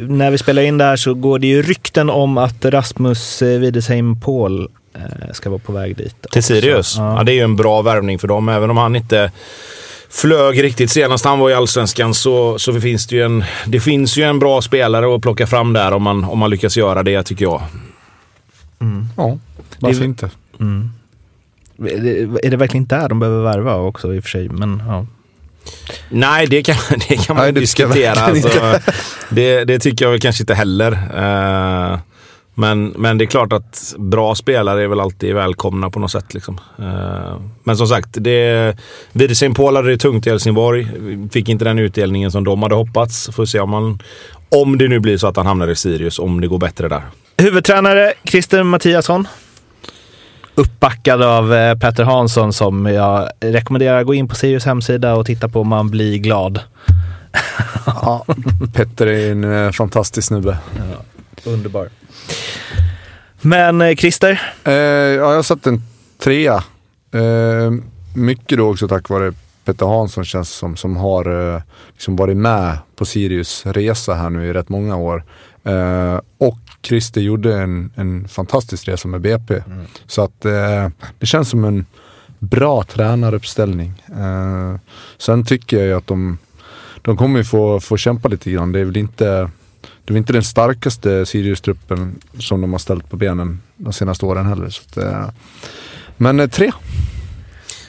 när 0.00 0.30
vi 0.30 0.38
spelar 0.38 0.62
in 0.62 0.78
det 0.78 0.84
här 0.84 0.96
så 0.96 1.14
går 1.14 1.38
det 1.38 1.46
ju 1.46 1.62
rykten 1.62 2.10
om 2.10 2.38
att 2.38 2.64
Rasmus 2.64 3.42
eh, 3.42 3.58
Widesheim 3.60 4.20
Paul 4.20 4.68
eh, 4.94 5.32
ska 5.32 5.50
vara 5.50 5.58
på 5.58 5.72
väg 5.72 5.96
dit. 5.96 6.16
Till. 6.32 6.42
Sirius? 6.42 6.94
Ja. 6.98 7.16
Ja. 7.18 7.22
det 7.24 7.32
är 7.32 7.34
ju 7.34 7.40
en 7.40 7.56
bra 7.56 7.82
värvning 7.82 8.18
för 8.18 8.28
dem. 8.28 8.48
Även 8.48 8.70
om 8.70 8.76
han 8.76 8.96
inte 8.96 9.30
flög 10.10 10.62
riktigt 10.62 10.90
senast 10.90 11.24
han 11.24 11.38
var 11.38 11.50
i 11.50 11.54
Allsvenskan 11.54 12.14
så, 12.14 12.58
så 12.58 12.80
finns 12.80 13.06
det 13.06 13.16
ju 13.16 13.22
en, 13.22 13.44
det 13.66 13.80
finns 13.80 14.16
ju 14.16 14.22
en 14.22 14.38
bra 14.38 14.62
spelare 14.62 15.14
att 15.14 15.22
plocka 15.22 15.46
fram 15.46 15.72
där 15.72 15.92
om 15.92 16.02
man, 16.02 16.24
om 16.24 16.38
man 16.38 16.50
lyckas 16.50 16.76
göra 16.76 17.02
det, 17.02 17.22
tycker 17.22 17.44
jag. 17.44 17.62
Ja, 19.16 19.38
varför 19.78 20.00
Det- 20.00 20.04
inte? 20.06 20.30
Mm. 20.60 20.90
Är 21.78 21.98
det- 22.00 22.46
Är 22.46 22.50
det 22.50 22.56
verkligen 22.56 22.86
där 22.86 23.08
de 23.08 23.18
behöver 23.20 23.42
värva 23.42 23.74
också 23.76 24.14
i 24.14 24.18
och 24.18 24.22
för 24.22 24.30
sig? 24.30 24.48
Men, 24.48 24.82
ja. 24.88 25.06
Nej, 26.08 26.46
det 26.46 26.62
kan, 26.62 26.76
det 27.08 27.16
kan 27.26 27.36
man 27.36 27.44
Nej, 27.44 27.52
det 27.52 27.60
diskutera. 27.60 28.20
Alltså, 28.20 28.78
det, 29.28 29.64
det, 29.64 29.78
tycker 29.78 30.04
jag 30.04 30.10
väl 30.12 30.20
kanske 30.20 30.42
inte 30.42 30.54
heller. 30.54 30.92
Uh, 30.92 31.98
men, 32.58 32.86
men 32.88 33.18
det 33.18 33.24
är 33.24 33.26
klart 33.26 33.52
att 33.52 33.94
bra 33.98 34.34
spelare 34.34 34.82
är 34.82 34.88
väl 34.88 35.00
alltid 35.00 35.34
välkomna 35.34 35.90
på 35.90 35.98
något 35.98 36.10
sätt. 36.10 36.34
Liksom. 36.34 36.60
Uh, 36.80 37.40
men 37.64 37.76
som 37.76 37.86
sagt, 37.86 38.16
Widersen 39.12 39.54
Paul 39.54 39.76
hade 39.76 39.90
det 39.90 39.98
tungt 39.98 40.26
i 40.26 40.30
Helsingborg. 40.30 40.88
Fick 41.32 41.48
inte 41.48 41.64
den 41.64 41.78
utdelningen 41.78 42.30
som 42.30 42.44
de 42.44 42.62
hade 42.62 42.74
hoppats. 42.74 43.30
Får 43.32 43.44
se 43.44 43.60
om 43.60 43.70
man, 43.70 43.98
om 44.48 44.78
det 44.78 44.88
nu 44.88 44.98
blir 44.98 45.18
så 45.18 45.26
att 45.26 45.36
han 45.36 45.46
hamnar 45.46 45.68
i 45.68 45.76
Sirius, 45.76 46.18
om 46.18 46.40
det 46.40 46.46
går 46.46 46.58
bättre 46.58 46.88
där. 46.88 47.02
Huvudtränare 47.38 48.12
Christer 48.24 48.62
Mattiasson. 48.62 49.28
Uppbackad 50.54 51.22
av 51.22 51.54
eh, 51.54 51.78
Petter 51.78 52.04
Hansson 52.04 52.52
som 52.52 52.86
jag 52.86 53.28
rekommenderar 53.40 54.00
att 54.00 54.06
gå 54.06 54.14
in 54.14 54.28
på 54.28 54.34
Sirius 54.34 54.64
hemsida 54.64 55.14
och 55.14 55.26
titta 55.26 55.48
på 55.48 55.60
om 55.60 55.68
man 55.68 55.90
blir 55.90 56.18
glad. 56.18 56.60
ja, 57.86 58.24
Petter 58.74 59.06
är 59.06 59.32
en 59.32 59.44
eh, 59.44 59.72
fantastisk 59.72 60.28
snubbe. 60.28 60.58
Ja, 60.76 61.15
underbar. 61.46 61.88
Men 63.40 63.82
eh, 63.82 63.94
Christer? 63.94 64.42
Eh, 64.64 64.72
ja, 64.72 65.34
jag 65.34 65.44
satt 65.44 65.66
en 65.66 65.82
trea. 66.18 66.64
Eh, 67.12 67.70
mycket 68.14 68.58
då 68.58 68.70
också 68.70 68.88
tack 68.88 69.08
vare 69.08 69.32
Petter 69.64 69.86
Hansson 69.86 70.24
känns 70.24 70.50
som, 70.50 70.76
som 70.76 70.96
har 70.96 71.54
eh, 71.54 71.62
liksom 71.92 72.16
varit 72.16 72.36
med 72.36 72.78
på 72.96 73.04
Sirius 73.04 73.66
resa 73.66 74.14
här 74.14 74.30
nu 74.30 74.46
i 74.46 74.52
rätt 74.52 74.68
många 74.68 74.96
år. 74.96 75.24
Eh, 75.64 76.20
och 76.38 76.58
Christer 76.82 77.20
gjorde 77.20 77.58
en, 77.58 77.90
en 77.94 78.28
fantastisk 78.28 78.88
resa 78.88 79.08
med 79.08 79.20
BP. 79.20 79.54
Mm. 79.54 79.86
Så 80.06 80.22
att 80.22 80.44
eh, 80.44 80.88
det 81.18 81.26
känns 81.26 81.48
som 81.48 81.64
en 81.64 81.86
bra 82.38 82.82
tränaruppställning. 82.82 84.02
Eh, 84.08 84.76
sen 85.18 85.44
tycker 85.44 85.76
jag 85.76 85.86
ju 85.86 85.92
att 85.92 86.06
de, 86.06 86.38
de 87.02 87.16
kommer 87.16 87.42
få, 87.42 87.80
få 87.80 87.96
kämpa 87.96 88.28
lite 88.28 88.50
grann. 88.50 88.72
Det 88.72 88.80
är 88.80 88.84
väl 88.84 88.96
inte, 88.96 89.50
det 90.06 90.14
är 90.14 90.18
inte 90.18 90.32
den 90.32 90.44
starkaste 90.44 91.26
Sirius-truppen 91.26 92.14
som 92.38 92.60
de 92.60 92.72
har 92.72 92.78
ställt 92.78 93.10
på 93.10 93.16
benen 93.16 93.62
de 93.76 93.92
senaste 93.92 94.26
åren 94.26 94.46
heller. 94.46 94.70
Så 94.70 94.82
att, 94.88 94.96
eh, 94.96 95.28
men 96.16 96.40
eh, 96.40 96.46
tre. 96.46 96.72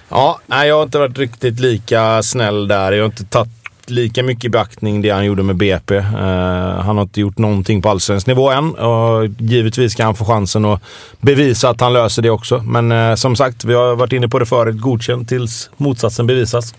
Ja, 0.10 0.40
nej, 0.46 0.68
jag 0.68 0.76
har 0.76 0.84
inte 0.84 1.00
varit 1.00 1.18
riktigt 1.18 1.60
lika 1.60 2.24
snäll 2.24 2.68
där. 2.68 2.92
Jag 2.92 3.04
har 3.04 3.06
inte 3.06 3.26
tagit 3.26 3.52
lika 3.90 4.24
mycket 4.24 4.52
beaktning 4.52 5.02
det 5.02 5.10
han 5.10 5.26
gjorde 5.26 5.44
med 5.44 5.56
BP. 5.56 5.96
Uh, 5.98 6.16
eh, 6.16 6.80
han 6.80 6.98
har 6.98 7.02
inte 7.02 7.22
gjort 7.22 7.38
någonting 7.38 7.82
på 7.82 7.90
allsvensk 7.90 8.28
nivå 8.28 8.52
än 8.52 8.76
och 8.76 9.28
givetvis 9.38 9.92
ska 9.94 10.04
han 10.04 10.16
få 10.16 10.26
chansen 10.26 10.66
att 10.66 10.82
bevisa 11.20 11.70
att 11.70 11.82
han 11.82 11.94
löser 11.94 12.22
det 12.22 12.30
också. 12.30 12.64
Men 12.68 12.92
uh, 12.92 13.16
som 13.16 13.36
sagt, 13.36 13.66
vi 13.66 13.74
har 13.74 13.96
varit 13.96 14.14
inne 14.14 14.28
på 14.28 14.40
det 14.40 14.46
förut. 14.46 14.80
Godkänt 14.80 15.30
tills 15.30 15.70
motsatsen 15.78 16.28
bevisas. 16.28 16.76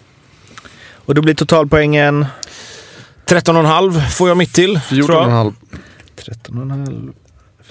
Och 0.94 1.14
då 1.14 1.22
blir 1.22 1.34
totalpoängen? 1.34 2.26
13,5 3.28 4.00
får 4.00 4.28
jag 4.28 4.36
mitt 4.36 4.54
till. 4.54 4.76
14,5. 4.76 5.54
13,5. 6.16 7.12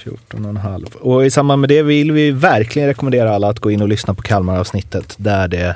14,5. 0.03 0.95
Och 0.95 1.25
i 1.25 1.31
samband 1.31 1.61
med 1.61 1.69
det 1.69 1.81
vill 1.81 2.11
vi 2.11 2.31
verkligen 2.31 2.87
rekommendera 2.87 3.35
alla 3.35 3.49
att 3.49 3.59
gå 3.59 3.71
in 3.71 3.81
och 3.81 3.87
lyssna 3.87 4.13
på 4.13 4.21
Kalmar-avsnittet 4.21 5.15
där 5.17 5.47
det 5.47 5.75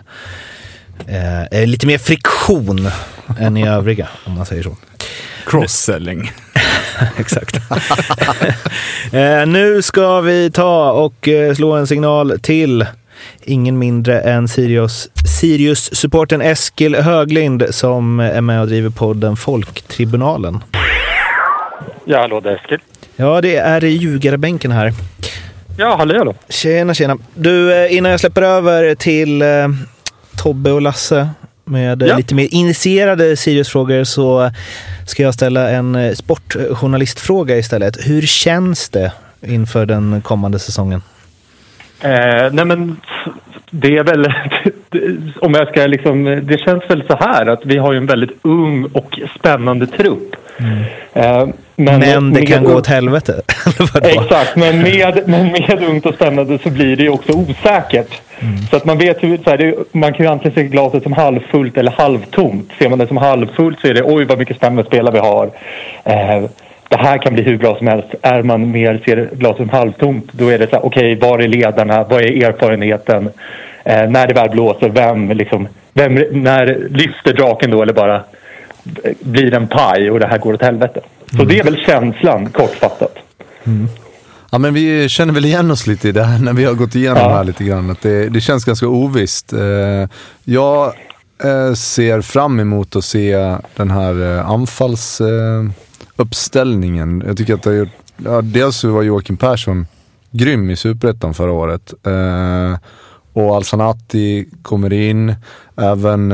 eh, 1.07 1.61
är 1.61 1.65
lite 1.65 1.87
mer 1.87 1.97
friktion 1.97 2.89
än 3.39 3.57
i 3.57 3.67
övriga, 3.67 4.07
om 4.25 4.33
man 4.33 4.45
säger 4.45 4.63
så. 4.63 4.77
Cross-selling. 5.45 6.31
Exakt. 7.17 7.55
eh, 9.11 9.45
nu 9.45 9.81
ska 9.81 10.21
vi 10.21 10.51
ta 10.51 10.91
och 10.91 11.27
eh, 11.27 11.55
slå 11.55 11.71
en 11.73 11.87
signal 11.87 12.39
till 12.41 12.85
ingen 13.43 13.79
mindre 13.79 14.21
än 14.21 14.47
Sirius, 14.47 15.09
Sirius-supporten 15.39 16.41
Eskil 16.41 16.95
Höglind 16.95 17.63
som 17.69 18.19
är 18.19 18.41
med 18.41 18.61
och 18.61 18.67
driver 18.67 18.89
podden 18.89 19.35
Folktribunalen. 19.35 20.63
Ja, 22.05 22.19
hallå, 22.19 22.39
det 22.39 22.49
är 22.49 22.55
Eskil. 22.55 22.79
Ja, 23.15 23.41
det 23.41 23.57
är 23.57 23.81
ljugarbänken 23.81 24.71
här. 24.71 24.93
Ja, 25.77 25.95
hallå, 25.95 26.17
hallå. 26.17 26.35
Tjena, 26.49 26.93
tjena. 26.93 27.17
Du, 27.35 27.73
eh, 27.73 27.97
innan 27.97 28.11
jag 28.11 28.19
släpper 28.19 28.41
över 28.41 28.95
till 28.95 29.41
eh, 29.41 29.47
Tobbe 30.37 30.71
och 30.71 30.81
Lasse 30.81 31.29
med 31.65 32.01
ja. 32.01 32.17
lite 32.17 32.35
mer 32.35 32.47
initierade 32.51 33.37
Sirius-frågor 33.37 34.03
så 34.03 34.51
ska 35.05 35.23
jag 35.23 35.33
ställa 35.33 35.69
en 35.69 35.95
eh, 35.95 36.13
sportjournalistfråga 36.13 37.57
istället. 37.57 38.07
Hur 38.07 38.21
känns 38.21 38.89
det 38.89 39.11
inför 39.41 39.85
den 39.85 40.21
kommande 40.21 40.59
säsongen? 40.59 41.01
Eh, 42.01 42.51
nej 42.51 42.65
men 42.65 42.97
det 43.69 43.97
är 43.97 44.03
väl, 44.03 44.33
om 45.39 45.53
jag 45.53 45.67
ska 45.67 45.87
liksom, 45.87 46.41
det 46.43 46.57
känns 46.57 46.83
väl 46.89 47.03
så 47.07 47.15
här 47.19 47.45
att 47.45 47.65
vi 47.65 47.77
har 47.77 47.91
ju 47.91 47.97
en 47.97 48.05
väldigt 48.05 48.37
ung 48.41 48.85
och 48.85 49.19
spännande 49.39 49.87
trupp. 49.87 50.35
Mm. 50.59 50.83
Eh, 51.13 51.47
men, 51.75 51.99
men, 51.99 52.33
det 52.33 52.45
kan 52.45 52.63
gå 52.63 52.75
åt 52.75 52.87
helvete? 52.87 53.41
Exakt, 54.03 54.55
men 54.55 54.81
med, 54.81 55.21
men 55.25 55.51
med 55.51 55.83
ungt 55.89 56.05
och 56.05 56.15
spännande 56.15 56.59
så 56.63 56.69
blir 56.69 56.95
det 56.95 57.03
ju 57.03 57.09
också 57.09 57.33
osäkert. 57.33 58.21
Mm. 58.39 58.57
Så 58.57 58.75
att 58.75 58.85
man 58.85 58.97
vet 58.97 59.23
hur, 59.23 59.37
så 59.37 59.49
här, 59.49 59.57
det, 59.57 59.75
man 59.91 60.13
kan 60.13 60.25
ju 60.25 60.31
antingen 60.31 60.55
se 60.55 60.63
glaset 60.63 61.03
som 61.03 61.13
halvfullt 61.13 61.77
eller 61.77 61.91
halvtomt. 61.91 62.71
Ser 62.79 62.89
man 62.89 62.99
det 62.99 63.07
som 63.07 63.17
halvfullt 63.17 63.79
så 63.79 63.87
är 63.87 63.93
det 63.93 64.03
oj 64.03 64.25
vad 64.25 64.37
mycket 64.37 64.57
spännande 64.57 64.83
spelare 64.83 65.13
vi 65.13 65.19
har. 65.19 65.51
Eh, 66.03 66.49
det 66.91 66.97
här 66.97 67.17
kan 67.17 67.33
bli 67.33 67.43
hur 67.43 67.57
bra 67.57 67.77
som 67.77 67.87
helst. 67.87 68.07
Är 68.21 68.43
man 68.43 68.71
mer 68.71 69.01
ser 69.05 69.29
glaset 69.33 69.57
som 69.57 69.69
halvtomt 69.69 70.25
då 70.31 70.47
är 70.47 70.59
det 70.59 70.69
så 70.69 70.75
här, 70.75 70.85
okej 70.85 71.17
okay, 71.17 71.29
var 71.29 71.39
är 71.39 71.47
ledarna? 71.47 72.03
Vad 72.03 72.21
är 72.21 72.43
erfarenheten? 72.43 73.29
Eh, 73.83 74.09
när 74.09 74.27
det 74.27 74.33
väl 74.33 74.49
blåser, 74.49 74.89
vem 74.89 75.31
liksom, 75.31 75.67
vem, 75.93 76.13
när 76.31 76.87
lyfter 76.89 77.33
draken 77.33 77.71
då 77.71 77.81
eller 77.81 77.93
bara 77.93 78.23
blir 79.19 79.53
en 79.53 79.67
paj 79.67 80.11
och 80.11 80.19
det 80.19 80.27
här 80.27 80.37
går 80.37 80.53
åt 80.53 80.61
helvete? 80.61 81.01
Så 81.29 81.35
mm. 81.35 81.47
det 81.47 81.59
är 81.59 81.63
väl 81.63 81.77
känslan 81.85 82.49
kortfattat. 82.49 83.15
Mm. 83.63 83.87
Ja 84.51 84.57
men 84.57 84.73
vi 84.73 85.09
känner 85.09 85.33
väl 85.33 85.45
igen 85.45 85.71
oss 85.71 85.87
lite 85.87 86.09
i 86.09 86.11
det 86.11 86.23
här 86.23 86.39
när 86.39 86.53
vi 86.53 86.65
har 86.65 86.73
gått 86.73 86.95
igenom 86.95 87.17
ja. 87.17 87.29
här 87.29 87.43
lite 87.43 87.63
grann. 87.63 87.89
Att 87.89 88.01
det, 88.01 88.29
det 88.29 88.41
känns 88.41 88.65
ganska 88.65 88.87
ovisst. 88.87 89.53
Eh, 89.53 90.09
jag 90.43 90.85
eh, 91.43 91.73
ser 91.73 92.21
fram 92.21 92.59
emot 92.59 92.95
att 92.95 93.05
se 93.05 93.55
den 93.75 93.91
här 93.91 94.37
eh, 94.37 94.51
Uppställningen. 96.21 97.23
Jag 97.27 97.37
tycker 97.37 97.53
att 97.53 97.63
det 97.63 97.69
har 97.69 97.77
gjort, 97.77 97.89
ja, 98.17 98.41
dels 98.41 98.83
var 98.83 99.03
Joakim 99.03 99.37
Persson 99.37 99.85
grym 100.31 100.69
i 100.69 100.75
Superettan 100.75 101.33
förra 101.33 101.51
året. 101.51 101.93
Eh, 102.05 102.77
och 103.33 103.55
Alsanati 103.55 104.45
kommer 104.61 104.93
in. 104.93 105.35
Även 105.77 106.31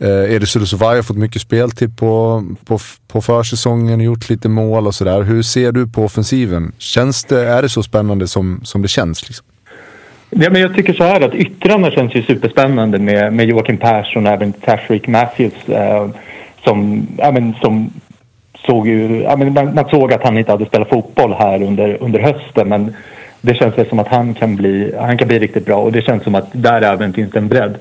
Eh, 0.00 0.08
eh 0.08 0.34
Erik 0.34 0.48
Sulusovai 0.48 0.96
har 0.96 1.02
fått 1.02 1.16
mycket 1.16 1.42
speltid 1.42 1.98
på, 1.98 2.44
på, 2.64 2.78
på 3.08 3.20
försäsongen, 3.20 4.00
gjort 4.00 4.28
lite 4.28 4.48
mål 4.48 4.86
och 4.86 4.94
sådär. 4.94 5.22
Hur 5.22 5.42
ser 5.42 5.72
du 5.72 5.86
på 5.86 6.04
offensiven? 6.04 6.72
Känns 6.78 7.24
det, 7.24 7.48
är 7.48 7.62
det 7.62 7.68
så 7.68 7.82
spännande 7.82 8.28
som, 8.28 8.60
som 8.64 8.82
det 8.82 8.88
känns? 8.88 9.28
Liksom? 9.28 9.46
Ja, 10.30 10.50
men 10.50 10.62
jag 10.62 10.74
tycker 10.74 10.92
så 10.92 11.04
här 11.04 11.20
att 11.20 11.34
yttrarna 11.34 11.90
känns 11.90 12.14
ju 12.14 12.22
superspännande 12.22 12.98
med, 12.98 13.32
med 13.32 13.48
Joakim 13.48 13.78
Persson 13.78 14.26
och 14.26 14.32
även 14.32 14.52
Tashreeq 14.52 15.06
Matthews 15.08 15.68
eh, 15.68 16.10
som, 16.64 17.06
ja, 17.18 17.30
men, 17.30 17.54
som 17.62 17.90
såg 18.66 18.88
ju, 18.88 19.22
ja, 19.22 19.36
men 19.36 19.54
man, 19.54 19.74
man, 19.74 19.88
såg 19.90 20.12
att 20.12 20.24
han 20.24 20.38
inte 20.38 20.52
hade 20.52 20.66
spelat 20.66 20.88
fotboll 20.88 21.32
här 21.32 21.62
under, 21.62 21.96
under 22.00 22.20
hösten 22.20 22.68
men 22.68 22.94
det 23.40 23.54
känns 23.54 23.78
väl 23.78 23.88
som 23.88 23.98
att 23.98 24.08
han 24.08 24.34
kan, 24.34 24.56
bli, 24.56 24.94
han 24.98 25.18
kan 25.18 25.28
bli 25.28 25.38
riktigt 25.38 25.66
bra 25.66 25.76
och 25.76 25.92
det 25.92 26.02
känns 26.02 26.22
som 26.22 26.34
att 26.34 26.48
där 26.52 26.82
även 26.82 27.12
finns 27.12 27.30
det 27.30 27.38
en 27.38 27.48
bredd. 27.48 27.74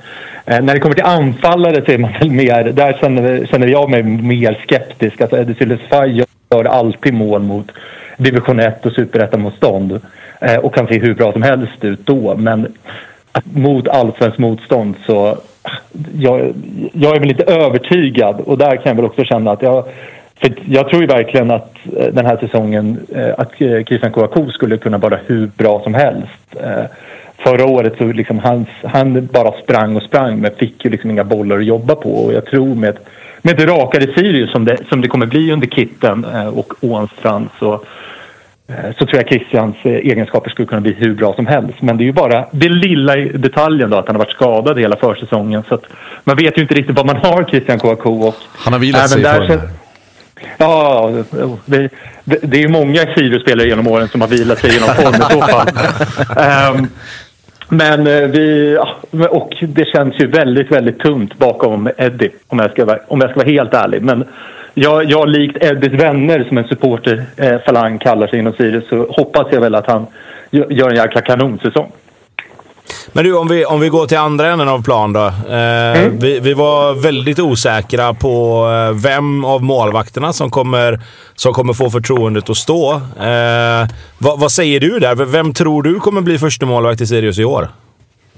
Eh, 0.45 0.61
när 0.61 0.73
det 0.73 0.79
kommer 0.79 0.95
till 0.95 1.03
anfallare 1.03 1.85
så 1.85 1.91
är 1.91 1.97
man 1.97 2.11
väl 2.19 2.31
mer, 2.31 2.63
där 2.63 2.97
känner, 3.01 3.45
känner 3.45 3.67
jag 3.67 3.89
mig 3.89 4.03
mer 4.03 4.59
skeptisk. 4.63 5.21
Alltså 5.21 5.37
Eddie 5.37 5.55
Silesfaj 5.55 6.23
gör 6.51 6.65
alltid 6.65 7.13
mål 7.13 7.41
mot 7.41 7.71
division 8.17 8.59
1 8.59 8.85
och 8.85 8.91
superettamotstånd 8.91 10.01
eh, 10.41 10.55
och 10.55 10.75
kan 10.75 10.87
se 10.87 10.99
hur 10.99 11.13
bra 11.13 11.31
som 11.31 11.41
helst 11.41 11.83
ut 11.83 12.05
då. 12.05 12.35
Men 12.35 12.67
mot 13.43 13.87
allsvenskt 13.87 14.39
motstånd 14.39 14.95
så 15.05 15.37
jag, 16.19 16.53
jag 16.93 17.15
är 17.15 17.19
väl 17.19 17.27
lite 17.27 17.43
övertygad 17.43 18.39
och 18.39 18.57
där 18.57 18.75
kan 18.75 18.83
jag 18.85 18.95
väl 18.95 19.05
också 19.05 19.23
känna 19.23 19.51
att 19.51 19.61
jag 19.61 19.85
för 20.39 20.53
jag 20.65 20.89
tror 20.89 21.01
ju 21.01 21.07
verkligen 21.07 21.51
att 21.51 21.75
eh, 21.97 22.07
den 22.07 22.25
här 22.25 22.37
säsongen, 22.37 22.99
eh, 23.15 23.33
att 23.37 23.61
eh, 23.61 23.83
Christian 23.83 24.11
Kouakou 24.11 24.51
skulle 24.51 24.77
kunna 24.77 24.97
vara 24.97 25.19
hur 25.25 25.47
bra 25.47 25.81
som 25.83 25.93
helst. 25.93 26.55
Förra 27.37 27.65
året 27.65 27.93
så 27.97 28.03
liksom 28.03 28.39
han, 28.39 28.65
han 28.83 29.25
bara 29.25 29.51
sprang 29.63 29.95
och 29.95 30.03
sprang 30.03 30.39
men 30.39 30.51
fick 30.51 30.85
ju 30.85 30.91
liksom 30.91 31.11
inga 31.11 31.23
bollar 31.23 31.57
att 31.57 31.65
jobba 31.65 31.95
på 31.95 32.09
och 32.09 32.33
jag 32.33 32.45
tror 32.45 32.75
med, 32.75 32.97
med 33.41 33.59
ett 33.59 33.69
rakare 33.69 34.13
Sirius 34.13 34.51
som 34.51 34.65
det, 34.65 34.77
som 34.89 35.01
det 35.01 35.07
kommer 35.07 35.25
bli 35.25 35.51
under 35.51 35.67
Kitten 35.67 36.25
och 36.53 36.73
Ånstrand 36.81 37.49
så, 37.59 37.81
så 38.97 39.05
tror 39.05 39.15
jag 39.15 39.27
Christians 39.27 39.75
egenskaper 39.83 40.49
skulle 40.49 40.67
kunna 40.67 40.81
bli 40.81 40.93
hur 40.93 41.13
bra 41.13 41.33
som 41.33 41.47
helst. 41.47 41.81
Men 41.81 41.97
det 41.97 42.03
är 42.03 42.05
ju 42.05 42.11
bara 42.11 42.45
det 42.51 42.69
lilla 42.69 43.15
detaljen 43.15 43.89
då 43.89 43.97
att 43.97 44.07
han 44.07 44.15
har 44.15 44.25
varit 44.25 44.35
skadad 44.35 44.79
hela 44.79 44.95
försäsongen 44.95 45.63
så 45.69 45.75
att 45.75 45.83
man 46.23 46.35
vet 46.35 46.57
ju 46.57 46.61
inte 46.61 46.75
riktigt 46.75 46.95
vad 46.95 47.05
man 47.05 47.17
har 47.17 47.43
Christian 47.43 47.79
Kouakou 47.79 48.27
och... 48.27 48.35
Han 48.57 48.73
har 48.73 48.79
vilat 48.79 49.09
sig 49.09 49.21
där, 49.21 49.69
Ja, 50.57 51.11
det, 51.65 51.89
det, 52.25 52.57
är 52.57 52.61
ju 52.61 52.67
många 52.67 53.01
Sirius-spelare 53.01 53.67
genom 53.67 53.87
åren 53.87 54.07
som 54.07 54.21
har 54.21 54.27
vilat 54.27 54.59
sig 54.59 54.79
någon 54.79 54.95
form 54.95 55.13
i 55.15 55.33
så 55.33 55.41
fall. 55.41 55.67
Um, 56.75 56.87
Men 57.71 58.07
eh, 58.07 58.21
vi, 58.21 58.77
och 59.29 59.53
det 59.61 59.85
känns 59.85 60.19
ju 60.19 60.27
väldigt, 60.27 60.71
väldigt 60.71 60.99
tunt 60.99 61.37
bakom 61.37 61.89
Eddie 61.97 62.29
om 62.47 62.59
jag 62.59 62.71
ska, 62.71 62.85
vara- 62.85 62.99
om 63.07 63.21
jag 63.21 63.29
ska 63.29 63.39
vara 63.39 63.49
helt 63.49 63.73
ärlig. 63.73 64.01
Men 64.01 64.23
jag, 64.73 65.03
jag 65.11 65.29
likt 65.29 65.63
Eddies 65.63 65.93
vänner 65.93 66.43
som 66.47 66.57
en 66.57 66.67
supporter 66.67 67.23
eh, 67.37 67.97
kallar 67.97 68.27
sig 68.27 68.39
inom 68.39 68.53
Sirius 68.53 68.89
så 68.89 69.07
hoppas 69.11 69.47
jag 69.51 69.61
väl 69.61 69.75
att 69.75 69.87
han 69.87 70.07
gö- 70.51 70.73
gör 70.73 70.89
en 70.89 70.95
jäkla 70.95 71.21
kanonsäsong. 71.21 71.91
Men 73.13 73.23
du, 73.23 73.37
om 73.37 73.47
vi, 73.47 73.65
om 73.65 73.79
vi 73.79 73.89
går 73.89 74.07
till 74.07 74.17
andra 74.17 74.47
änden 74.47 74.67
av 74.67 74.83
plan 74.83 75.13
då. 75.13 75.25
Eh, 75.25 76.09
vi, 76.11 76.39
vi 76.39 76.53
var 76.53 76.93
väldigt 76.93 77.39
osäkra 77.39 78.13
på 78.13 78.65
eh, 78.69 78.95
vem 78.95 79.45
av 79.45 79.63
målvakterna 79.63 80.33
som 80.33 80.51
kommer, 80.51 81.01
som 81.35 81.53
kommer 81.53 81.73
få 81.73 81.89
förtroendet 81.89 82.49
att 82.49 82.57
stå. 82.57 82.93
Eh, 82.93 83.87
vad, 84.17 84.39
vad 84.39 84.51
säger 84.51 84.79
du 84.79 84.99
där? 84.99 85.15
Vem 85.15 85.53
tror 85.53 85.83
du 85.83 85.99
kommer 85.99 86.21
bli 86.21 86.39
första 86.39 86.65
målvakt 86.65 87.01
i 87.01 87.07
Sirius 87.07 87.39
i 87.39 87.45
år? 87.45 87.69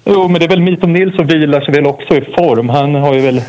Jo, 0.05 0.27
men 0.27 0.39
det 0.39 0.45
är 0.45 0.49
väl 0.49 0.61
Mitom 0.61 0.93
Nilsson 0.93 1.27
vilar 1.27 1.61
sig 1.61 1.73
väl 1.73 1.85
också 1.85 2.15
i 2.15 2.21
form. 2.21 2.69
Han 2.69 2.95
har 2.95 3.13
ju 3.13 3.21
väl 3.21 3.41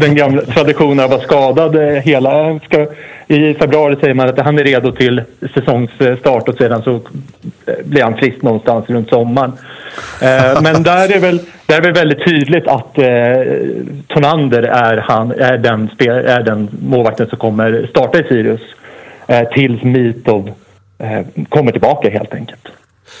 den 0.00 0.14
gamla 0.14 0.42
traditionen 0.42 1.04
att 1.04 1.10
vara 1.10 1.20
skadad 1.20 1.76
eh, 1.76 2.02
hela... 2.02 2.50
Eh, 2.50 2.60
ska, 2.62 2.86
I 3.26 3.54
februari 3.54 3.96
säger 4.00 4.14
man 4.14 4.28
att 4.28 4.38
han 4.38 4.58
är 4.58 4.64
redo 4.64 4.92
till 4.92 5.22
säsongsstart 5.54 6.48
och 6.48 6.54
sedan 6.54 6.82
så 6.82 6.94
eh, 6.94 7.74
blir 7.84 8.02
han 8.02 8.16
frisk 8.16 8.42
någonstans 8.42 8.90
runt 8.90 9.08
sommaren. 9.08 9.52
Eh, 10.22 10.62
men 10.62 10.82
där 10.82 11.16
är, 11.16 11.20
väl, 11.20 11.40
där 11.66 11.76
är 11.76 11.82
väl 11.82 11.92
väldigt 11.92 12.24
tydligt 12.24 12.66
att 12.66 12.98
eh, 12.98 13.06
Tonander 14.08 14.62
är, 14.62 14.96
han, 14.96 15.32
är, 15.32 15.58
den, 15.58 15.88
spel, 15.94 16.10
är 16.10 16.42
den 16.42 16.68
målvakten 16.82 17.26
som 17.26 17.38
kommer 17.38 17.86
starta 17.90 18.18
i 18.18 18.22
Sirius 18.22 18.60
eh, 19.26 19.48
tills 19.48 19.82
Mitov 19.82 20.50
eh, 20.98 21.20
kommer 21.48 21.72
tillbaka 21.72 22.10
helt 22.10 22.34
enkelt. 22.34 22.68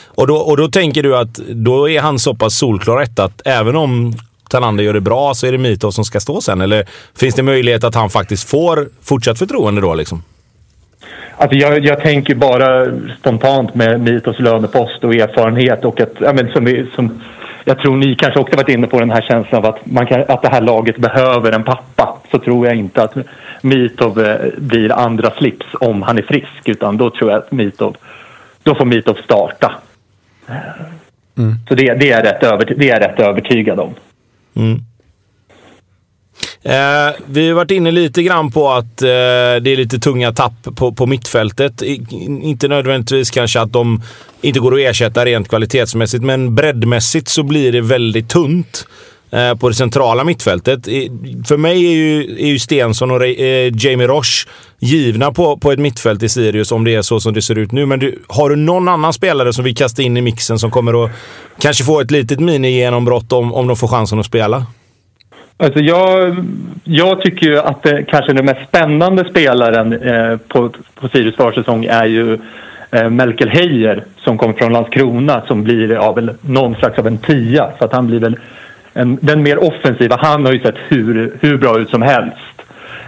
Och 0.06 0.26
då, 0.26 0.36
och 0.36 0.56
då 0.56 0.68
tänker 0.68 1.02
du 1.02 1.16
att 1.16 1.34
då 1.48 1.88
är 1.88 2.00
han 2.00 2.18
så 2.18 2.34
pass 2.34 2.58
solklar 2.58 3.02
etta 3.02 3.24
att 3.24 3.42
även 3.44 3.76
om 3.76 4.14
Talander 4.50 4.84
gör 4.84 4.94
det 4.94 5.00
bra 5.00 5.34
så 5.34 5.46
är 5.46 5.52
det 5.52 5.58
Mitov 5.58 5.90
som 5.90 6.04
ska 6.04 6.20
stå 6.20 6.40
sen? 6.40 6.60
Eller 6.60 6.84
finns 7.18 7.34
det 7.34 7.42
möjlighet 7.42 7.84
att 7.84 7.94
han 7.94 8.10
faktiskt 8.10 8.50
får 8.50 8.88
fortsatt 9.02 9.38
förtroende 9.38 9.80
då? 9.80 9.94
Liksom? 9.94 10.22
Alltså 11.36 11.56
jag, 11.56 11.84
jag 11.84 12.00
tänker 12.00 12.34
bara 12.34 12.86
spontant 13.18 13.74
med 13.74 14.00
Mitos 14.00 14.38
lönepost 14.38 15.04
och 15.04 15.14
erfarenhet 15.14 15.84
och 15.84 16.00
att, 16.00 16.12
ja, 16.20 16.32
men 16.32 16.52
som, 16.52 16.64
vi, 16.64 16.90
som 16.94 17.20
jag 17.64 17.78
tror 17.78 17.96
ni 17.96 18.14
kanske 18.14 18.40
också 18.40 18.56
varit 18.56 18.68
inne 18.68 18.86
på 18.86 18.98
den 18.98 19.10
här 19.10 19.22
känslan 19.22 19.64
av 19.64 19.74
att, 19.74 19.86
man 19.86 20.06
kan, 20.06 20.24
att 20.28 20.42
det 20.42 20.48
här 20.48 20.60
laget 20.60 20.96
behöver 20.96 21.52
en 21.52 21.64
pappa. 21.64 22.16
Så 22.30 22.38
tror 22.38 22.66
jag 22.66 22.76
inte 22.76 23.02
att 23.02 23.14
Mitov 23.62 24.20
eh, 24.20 24.36
blir 24.58 24.92
andra 24.92 25.30
slips 25.30 25.66
om 25.80 26.02
han 26.02 26.18
är 26.18 26.22
frisk 26.22 26.62
utan 26.64 26.96
då 26.96 27.10
tror 27.10 27.30
jag 27.30 27.38
att 27.38 27.52
Mitov, 27.52 27.96
då 28.62 28.74
får 28.74 28.84
Mitov 28.84 29.14
starta. 29.24 29.74
Så 31.68 31.74
det, 31.74 31.94
det, 31.94 32.10
är 32.10 32.22
rätt 32.22 32.42
över, 32.42 32.74
det 32.78 32.90
är 32.90 33.00
jag 33.00 33.00
rätt 33.00 33.20
övertygad 33.20 33.80
om. 33.80 33.94
Eh, 36.62 37.14
vi 37.26 37.48
har 37.48 37.54
varit 37.54 37.70
inne 37.70 37.90
lite 37.90 38.22
grann 38.22 38.50
på 38.50 38.70
att 38.70 39.02
eh, 39.02 39.08
det 39.08 39.70
är 39.70 39.76
lite 39.76 39.98
tunga 39.98 40.32
tapp 40.32 40.76
på, 40.76 40.92
på 40.92 41.06
mittfältet. 41.06 41.82
I, 41.82 42.06
inte 42.42 42.68
nödvändigtvis 42.68 43.30
kanske 43.30 43.60
att 43.60 43.72
de 43.72 44.02
inte 44.40 44.60
går 44.60 44.74
att 44.74 44.80
ersätta 44.80 45.24
rent 45.24 45.48
kvalitetsmässigt, 45.48 46.24
men 46.24 46.54
breddmässigt 46.54 47.28
så 47.28 47.42
blir 47.42 47.72
det 47.72 47.80
väldigt 47.80 48.28
tunt 48.28 48.86
Eh, 49.32 49.54
på 49.54 49.68
det 49.68 49.74
centrala 49.74 50.24
mittfältet. 50.24 50.84
För 51.46 51.56
mig 51.56 51.86
är 51.86 51.92
ju, 51.92 52.22
är 52.38 52.46
ju 52.46 52.58
Stensson 52.58 53.10
och 53.10 53.24
eh, 53.24 53.72
Jamie 53.74 54.06
Roche 54.06 54.48
givna 54.78 55.32
på, 55.32 55.56
på 55.56 55.72
ett 55.72 55.78
mittfält 55.78 56.22
i 56.22 56.28
Sirius 56.28 56.72
om 56.72 56.84
det 56.84 56.94
är 56.94 57.02
så 57.02 57.20
som 57.20 57.34
det 57.34 57.42
ser 57.42 57.58
ut 57.58 57.72
nu. 57.72 57.86
Men 57.86 57.98
du, 57.98 58.18
har 58.28 58.50
du 58.50 58.56
någon 58.56 58.88
annan 58.88 59.12
spelare 59.12 59.52
som 59.52 59.64
vi 59.64 59.74
kastar 59.74 60.02
in 60.02 60.16
i 60.16 60.22
mixen 60.22 60.58
som 60.58 60.70
kommer 60.70 61.04
att 61.04 61.10
kanske 61.58 61.84
få 61.84 62.00
ett 62.00 62.10
litet 62.10 62.40
mini-genombrott 62.40 63.32
om, 63.32 63.54
om 63.54 63.66
de 63.66 63.76
får 63.76 63.88
chansen 63.88 64.18
att 64.18 64.26
spela? 64.26 64.66
Alltså 65.56 65.80
jag, 65.80 66.36
jag 66.84 67.20
tycker 67.20 67.46
ju 67.46 67.58
att 67.58 67.82
det, 67.82 68.04
kanske 68.08 68.32
den 68.32 68.44
mest 68.44 68.68
spännande 68.68 69.24
spelaren 69.30 69.92
eh, 69.92 70.36
på, 70.48 70.70
på 70.94 71.08
Sirius 71.08 71.36
försäsong 71.36 71.84
är 71.84 72.06
ju 72.06 72.38
eh, 72.90 73.10
Melkel 73.10 73.48
Heijer 73.48 74.04
som 74.16 74.38
kommer 74.38 74.54
från 74.54 74.72
Landskrona 74.72 75.42
som 75.46 75.62
blir 75.64 75.92
ja, 75.92 76.12
väl 76.12 76.30
någon 76.40 76.74
slags 76.74 76.98
av 76.98 77.06
en 77.06 77.18
tia. 77.18 77.70
Så 77.78 77.84
att 77.84 77.92
han 77.92 78.06
blir 78.06 78.20
väl 78.20 78.36
en, 78.94 79.18
den 79.22 79.42
mer 79.42 79.64
offensiva. 79.64 80.16
Han 80.20 80.44
har 80.44 80.52
ju 80.52 80.60
sett 80.60 80.76
hur, 80.88 81.38
hur 81.40 81.56
bra 81.58 81.78
ut 81.78 81.90
som 81.90 82.02
helst. 82.02 82.62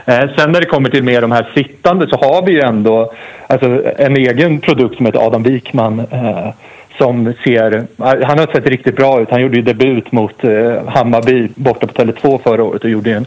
Eh, 0.07 0.31
sen 0.37 0.53
när 0.53 0.61
det 0.61 0.67
kommer 0.67 0.91
till 0.91 1.03
mer 1.03 1.21
de 1.21 1.33
här 1.33 1.51
sittande 1.55 2.09
så 2.09 2.17
har 2.17 2.47
vi 2.47 2.53
ju 2.53 2.61
ändå 2.61 3.13
alltså, 3.47 3.83
en 3.99 4.17
egen 4.17 4.61
produkt 4.61 4.97
som 4.97 5.07
heter 5.07 5.27
Adam 5.27 5.43
Wikman. 5.43 6.01
Eh, 6.11 6.51
som 6.99 7.35
ser, 7.45 7.77
eh, 7.77 7.83
han 7.99 8.39
har 8.39 8.53
sett 8.53 8.67
riktigt 8.67 8.97
bra 8.97 9.21
ut. 9.21 9.31
Han 9.31 9.43
gjorde 9.43 9.57
ju 9.57 9.63
debut 9.63 10.13
mot 10.13 10.45
eh, 10.45 10.87
Hammarby 10.87 11.49
borta 11.55 11.87
på 11.87 11.93
Tele2 11.93 12.43
förra 12.43 12.65
året 12.65 12.85
och 12.85 12.91
gjorde 12.91 13.13
en, 13.13 13.27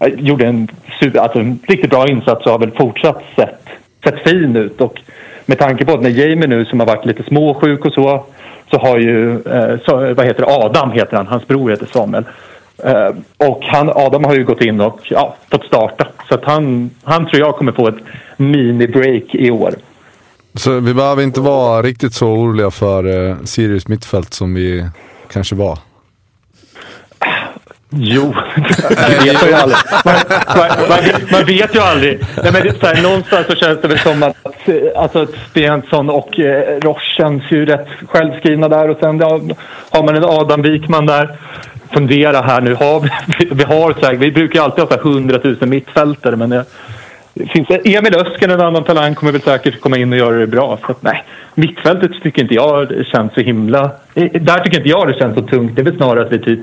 eh, 0.00 0.08
gjorde 0.16 0.46
en, 0.46 0.68
super, 1.00 1.18
alltså, 1.18 1.38
en 1.38 1.58
riktigt 1.68 1.90
bra 1.90 2.08
insats 2.08 2.46
och 2.46 2.52
har 2.52 2.58
väl 2.58 2.70
fortsatt 2.70 3.22
sett, 3.36 3.68
sett 4.04 4.28
fin 4.28 4.56
ut. 4.56 4.80
Och 4.80 5.00
med 5.46 5.58
tanke 5.58 5.84
på 5.84 5.92
att 5.92 6.02
när 6.02 6.10
Jamie 6.10 6.48
nu 6.48 6.64
som 6.64 6.80
har 6.80 6.86
varit 6.86 7.06
lite 7.06 7.22
småsjuk 7.22 7.84
och 7.84 7.92
så 7.92 8.24
så 8.74 8.80
har 8.80 8.98
ju, 8.98 9.32
eh, 9.32 9.78
så, 9.86 9.96
vad 9.96 10.26
heter 10.26 10.46
det, 10.46 10.46
Adam 10.46 10.90
heter 10.90 11.16
han, 11.16 11.26
hans 11.26 11.46
bror 11.46 11.70
heter 11.70 11.86
Samuel. 11.92 12.24
Eh, 12.84 13.10
och 13.36 13.60
han, 13.62 13.88
Adam 13.94 14.24
har 14.24 14.34
ju 14.34 14.44
gått 14.44 14.60
in 14.60 14.80
och 14.80 15.00
ja, 15.04 15.36
fått 15.50 15.64
starta. 15.64 16.06
Så 16.28 16.34
att 16.34 16.44
han, 16.44 16.90
han 17.04 17.26
tror 17.26 17.40
jag 17.40 17.56
kommer 17.56 17.72
få 17.72 17.88
ett 17.88 17.98
mini-break 18.36 19.34
i 19.34 19.50
år. 19.50 19.74
Så 20.54 20.80
vi 20.80 20.94
behöver 20.94 21.22
inte 21.22 21.40
vara 21.40 21.82
riktigt 21.82 22.14
så 22.14 22.26
oroliga 22.28 22.70
för 22.70 23.28
eh, 23.28 23.36
Sirius 23.44 23.88
mittfält 23.88 24.34
som 24.34 24.54
vi 24.54 24.86
kanske 25.32 25.54
var. 25.54 25.78
Jo, 27.96 28.34
det 28.88 29.24
vet 29.24 29.40
man 29.40 29.48
ju 29.50 29.54
aldrig. 29.54 29.78
Man, 30.04 30.14
man, 30.56 30.88
man, 30.88 30.98
man 31.32 31.44
vet 31.44 31.74
ju 31.74 31.80
aldrig. 31.80 32.20
Nej, 32.42 32.52
men 32.52 32.62
det, 32.62 32.80
så 32.80 32.86
här, 32.86 33.02
någonstans 33.02 33.46
så 33.46 33.54
känns 33.54 33.80
det 33.80 33.88
väl 33.88 33.98
som 33.98 34.22
att 34.22 34.68
eh, 34.68 34.74
alltså, 35.02 35.26
Stensson 35.50 36.10
och 36.10 36.40
eh, 36.40 36.80
Roche 36.80 37.14
känns 37.16 37.42
ju 37.50 37.66
rätt 37.66 37.86
självskrivna 38.08 38.68
där. 38.68 38.88
Och 38.90 38.98
sen 39.00 39.18
ja, 39.18 39.40
har 39.90 40.02
man 40.02 40.16
en 40.16 40.24
Adam 40.24 40.62
Wikman 40.62 41.06
där. 41.06 41.28
Fundera 41.92 42.40
här 42.40 42.60
nu. 42.60 42.74
Har 42.74 43.00
vi, 43.00 43.10
vi, 43.50 43.64
har, 43.64 43.94
så 44.00 44.06
här, 44.06 44.14
vi 44.14 44.32
brukar 44.32 44.54
ju 44.58 44.64
alltid 44.64 44.84
ha 44.84 44.88
så 44.90 44.94
här 44.94 45.12
100 45.12 45.38
000 45.44 45.56
mittfältare. 45.60 46.36
Men 46.36 46.50
det, 46.50 46.64
det 47.34 47.46
finns, 47.46 47.68
Emil 47.70 48.14
Ösken, 48.14 48.50
en 48.50 48.60
annan 48.60 48.84
talang, 48.84 49.14
kommer 49.14 49.32
väl 49.32 49.42
säkert 49.42 49.80
komma 49.80 49.96
in 49.98 50.12
och 50.12 50.18
göra 50.18 50.36
det 50.36 50.46
bra. 50.46 50.78
Så 50.86 50.94
nej, 51.00 51.24
mittfältet 51.54 52.10
tycker 52.22 52.42
inte 52.42 52.54
jag 52.54 52.92
känns 53.12 53.34
så 53.34 53.40
himla... 53.40 53.90
eh, 54.14 54.24
Där 54.40 54.58
tycker 54.58 54.76
inte 54.78 54.88
jag 54.88 55.08
det 55.08 55.18
känns 55.18 55.34
så 55.34 55.42
tungt. 55.42 55.76
Det 55.76 55.82
är 55.82 55.84
väl 55.84 55.96
snarare 55.96 56.24
att 56.26 56.32
vi 56.32 56.38
typ 56.38 56.60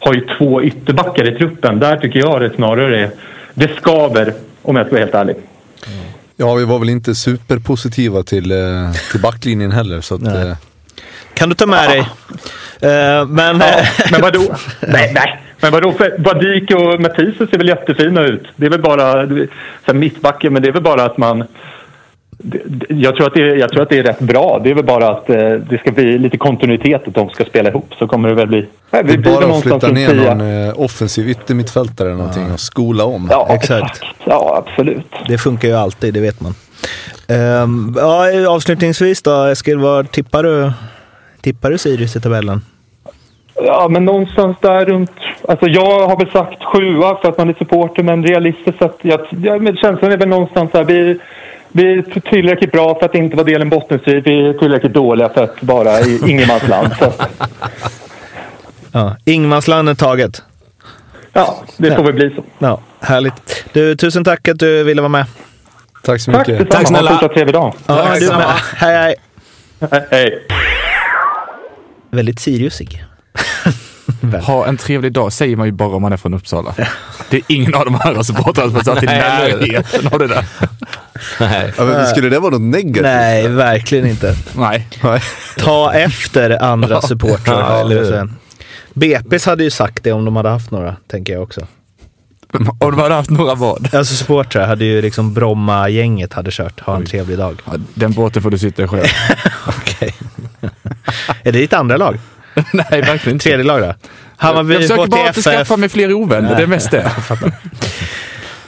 har 0.00 0.14
ju 0.14 0.26
två 0.38 0.62
ytterbackar 0.62 1.34
i 1.34 1.38
truppen. 1.38 1.78
Där 1.80 1.96
tycker 1.96 2.18
jag 2.18 2.40
det 2.40 2.50
snarare 2.54 3.00
är... 3.00 3.10
Det 3.54 3.76
skaver, 3.76 4.34
om 4.62 4.76
jag 4.76 4.86
ska 4.86 4.94
vara 4.94 5.04
helt 5.04 5.14
ärlig. 5.14 5.36
Ja, 6.36 6.54
vi 6.54 6.64
var 6.64 6.78
väl 6.78 6.88
inte 6.88 7.14
superpositiva 7.14 8.22
till, 8.22 8.50
eh, 8.50 8.92
till 9.10 9.20
backlinjen 9.20 9.70
heller. 9.72 10.00
Så 10.00 10.14
att, 10.14 10.20
Nej. 10.20 10.48
eh, 10.48 10.56
Kan 11.34 11.48
du 11.48 11.54
ta 11.54 11.66
med 11.66 11.88
dig. 11.90 11.98
Eh, 11.98 13.26
men... 13.26 13.60
Ja, 13.60 13.84
men 14.12 14.20
vadå? 14.20 14.40
Nej, 14.80 15.12
nej. 15.14 15.40
Men 15.60 15.72
vadå? 15.72 15.94
Vadik 16.18 16.70
och 16.70 17.00
Matisse 17.00 17.46
ser 17.46 17.58
väl 17.58 17.68
jättefina 17.68 18.20
ut. 18.22 18.42
Det 18.56 18.66
är 18.66 18.70
väl 18.70 18.82
bara... 18.82 19.04
här 19.82 19.92
mittbacken, 19.94 20.52
men 20.52 20.62
det 20.62 20.68
är 20.68 20.72
väl 20.72 20.82
bara 20.82 21.04
att 21.04 21.18
man... 21.18 21.44
Jag 22.88 23.16
tror, 23.16 23.26
att 23.26 23.34
det 23.34 23.40
är, 23.40 23.56
jag 23.56 23.72
tror 23.72 23.82
att 23.82 23.88
det 23.88 23.98
är 23.98 24.02
rätt 24.02 24.18
bra. 24.20 24.60
Det 24.64 24.70
är 24.70 24.74
väl 24.74 24.84
bara 24.84 25.08
att 25.08 25.30
eh, 25.30 25.36
det 25.36 25.78
ska 25.80 25.90
bli 25.92 26.18
lite 26.18 26.38
kontinuitet 26.38 27.08
att 27.08 27.14
de 27.14 27.30
ska 27.30 27.44
spela 27.44 27.68
ihop. 27.68 27.94
Så 27.98 28.06
kommer 28.06 28.28
det 28.28 28.34
väl 28.34 28.46
bli... 28.46 28.66
Nej, 28.90 29.04
det 29.04 29.12
är 29.12 29.18
bara 29.18 29.34
att 29.34 29.40
någonstans 29.40 29.84
flytta 29.84 29.94
ner 29.94 30.08
tia. 30.08 30.34
någon 30.34 30.68
eh, 30.68 30.80
offensiv 30.80 31.28
yttermittfältare 31.28 32.08
eller 32.08 32.18
någonting 32.18 32.52
och 32.52 32.60
skola 32.60 33.04
om. 33.04 33.28
Ja, 33.30 33.46
Exakt. 33.50 33.96
exakt. 33.96 34.16
Ja, 34.24 34.64
absolut. 34.66 35.06
Det 35.28 35.38
funkar 35.38 35.68
ju 35.68 35.74
alltid, 35.74 36.14
det 36.14 36.20
vet 36.20 36.40
man. 36.40 36.54
Ehm, 37.28 37.94
ja, 37.96 38.48
avslutningsvis 38.48 39.22
då, 39.22 39.44
Eskil, 39.44 39.78
vad 39.78 40.10
tippar 40.10 40.42
du, 40.42 40.72
tippar 41.40 41.70
du 41.70 41.78
Sirius 41.78 42.16
i 42.16 42.20
tabellen? 42.20 42.62
Ja, 43.54 43.88
men 43.90 44.04
någonstans 44.04 44.56
där 44.60 44.84
runt... 44.86 45.12
Alltså 45.48 45.66
jag 45.66 46.08
har 46.08 46.16
väl 46.16 46.30
sagt 46.30 46.64
sjua 46.64 47.18
för 47.22 47.28
att 47.28 47.38
man 47.38 47.48
är 47.48 47.54
supporter, 47.54 48.02
men 48.02 48.26
realistiskt 48.26 48.78
sett... 48.78 48.96
Jag, 49.02 49.20
ja, 49.42 49.58
men 49.58 49.76
känslan 49.76 50.12
är 50.12 50.16
väl 50.16 50.28
någonstans 50.28 50.70
där. 50.72 50.84
Vi, 50.84 51.18
vi 51.72 51.92
är 51.98 52.20
tillräckligt 52.20 52.72
bra 52.72 52.98
för 52.98 53.06
att 53.06 53.14
inte 53.14 53.36
vara 53.36 53.46
delen 53.46 53.70
bottenstrid. 53.70 54.24
Vi 54.24 54.48
är 54.48 54.52
tillräckligt 54.52 54.92
dåliga 54.92 55.28
för 55.28 55.44
att 55.44 55.56
vara 55.60 56.00
i 56.00 56.20
ingenmansland. 56.26 56.90
Ja, 58.92 59.16
är 59.26 59.94
taget. 59.94 60.42
ja, 61.32 61.64
det 61.76 61.96
får 61.96 62.02
väl 62.02 62.12
bli 62.12 62.30
så. 62.36 62.44
Ja, 62.58 62.80
härligt. 63.00 63.64
Du, 63.72 63.96
tusen 63.96 64.24
tack 64.24 64.48
att 64.48 64.58
du 64.58 64.84
ville 64.84 65.00
vara 65.02 65.08
med. 65.08 65.26
Tack 66.02 66.20
så 66.20 66.32
Tack 66.32 66.48
mycket. 66.48 66.64
detsamma. 66.64 66.86
snälla. 66.86 67.10
Ha 67.12 67.22
en 67.22 67.28
trevlig 67.34 67.54
dag. 67.54 67.74
Ja, 67.86 67.96
Tack 67.96 68.20
du 68.20 68.26
med. 68.26 68.46
Hej, 68.76 68.96
hej. 68.98 69.14
Hej. 70.10 70.46
Väldigt 72.10 72.40
Siriusig. 72.40 73.04
Ha 74.42 74.66
en 74.66 74.76
trevlig 74.76 75.12
dag 75.12 75.32
säger 75.32 75.56
man 75.56 75.66
ju 75.66 75.72
bara 75.72 75.96
om 75.96 76.02
man 76.02 76.12
är 76.12 76.16
från 76.16 76.34
Uppsala. 76.34 76.74
Det 77.30 77.36
är 77.36 77.42
ingen 77.46 77.74
av 77.74 77.84
de 77.84 77.94
här 77.94 78.22
supportrarna 78.22 78.70
som 78.82 78.84
satt 78.84 79.02
i 79.02 79.06
närheten 79.06 80.06
av 80.12 80.18
det 80.18 80.26
där. 80.26 80.44
Nej. 81.40 81.72
Ja, 81.76 81.84
men 81.84 82.06
skulle 82.06 82.28
det 82.28 82.38
vara 82.38 82.50
något 82.50 82.60
negativt? 82.60 83.02
Nej, 83.02 83.48
verkligen 83.48 84.06
inte. 84.06 84.36
Nej. 84.56 84.88
Ta 85.56 85.92
efter 85.92 86.62
andra 86.62 87.00
supportrar. 87.00 87.92
Ja? 87.92 88.26
BP's 88.94 89.46
hade 89.46 89.64
ju 89.64 89.70
sagt 89.70 90.04
det 90.04 90.12
om 90.12 90.24
de 90.24 90.36
hade 90.36 90.48
haft 90.48 90.70
några, 90.70 90.96
tänker 91.06 91.32
jag 91.32 91.42
också. 91.42 91.66
Om 92.52 92.90
de 92.90 92.98
hade 92.98 93.14
haft 93.14 93.30
några 93.30 93.54
vad? 93.54 93.94
Alltså 93.94 94.14
supportrar 94.14 94.66
hade 94.66 94.84
ju 94.84 95.02
liksom 95.02 95.34
Bromma-gänget 95.34 96.32
hade 96.32 96.50
kört. 96.50 96.80
Ha 96.80 96.96
en 96.96 97.06
trevlig 97.06 97.38
dag. 97.38 97.62
Ja, 97.64 97.72
Den 97.94 98.12
båten 98.12 98.42
får 98.42 98.50
du 98.50 98.58
sitta 98.58 98.82
i 98.82 98.86
själv. 98.86 99.04
Okej. 99.66 100.14
är 101.42 101.52
det 101.52 101.58
ditt 101.58 101.72
andra 101.72 101.96
lag? 101.96 102.18
Nej, 102.72 103.00
verkligen 103.02 103.34
inte. 103.36 103.42
Tredje 103.42 103.64
lag 103.64 103.80
då? 103.80 103.94
Hammarby, 104.36 104.72
jag 104.74 104.82
försöker 104.82 105.06
bara 105.06 105.28
inte 105.28 105.42
skaffa 105.42 105.76
mig 105.76 105.88
fler 105.88 106.12
ovänner, 106.12 106.56
det 106.56 106.62
är 106.62 106.66
mest 106.66 106.90
det. 106.90 107.10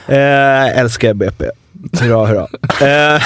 Eh, 0.07 0.79
älskar 0.79 1.15
BP. 1.15 1.45
Hurra, 2.01 2.27
hurra. 2.27 2.47
Eh, 3.15 3.23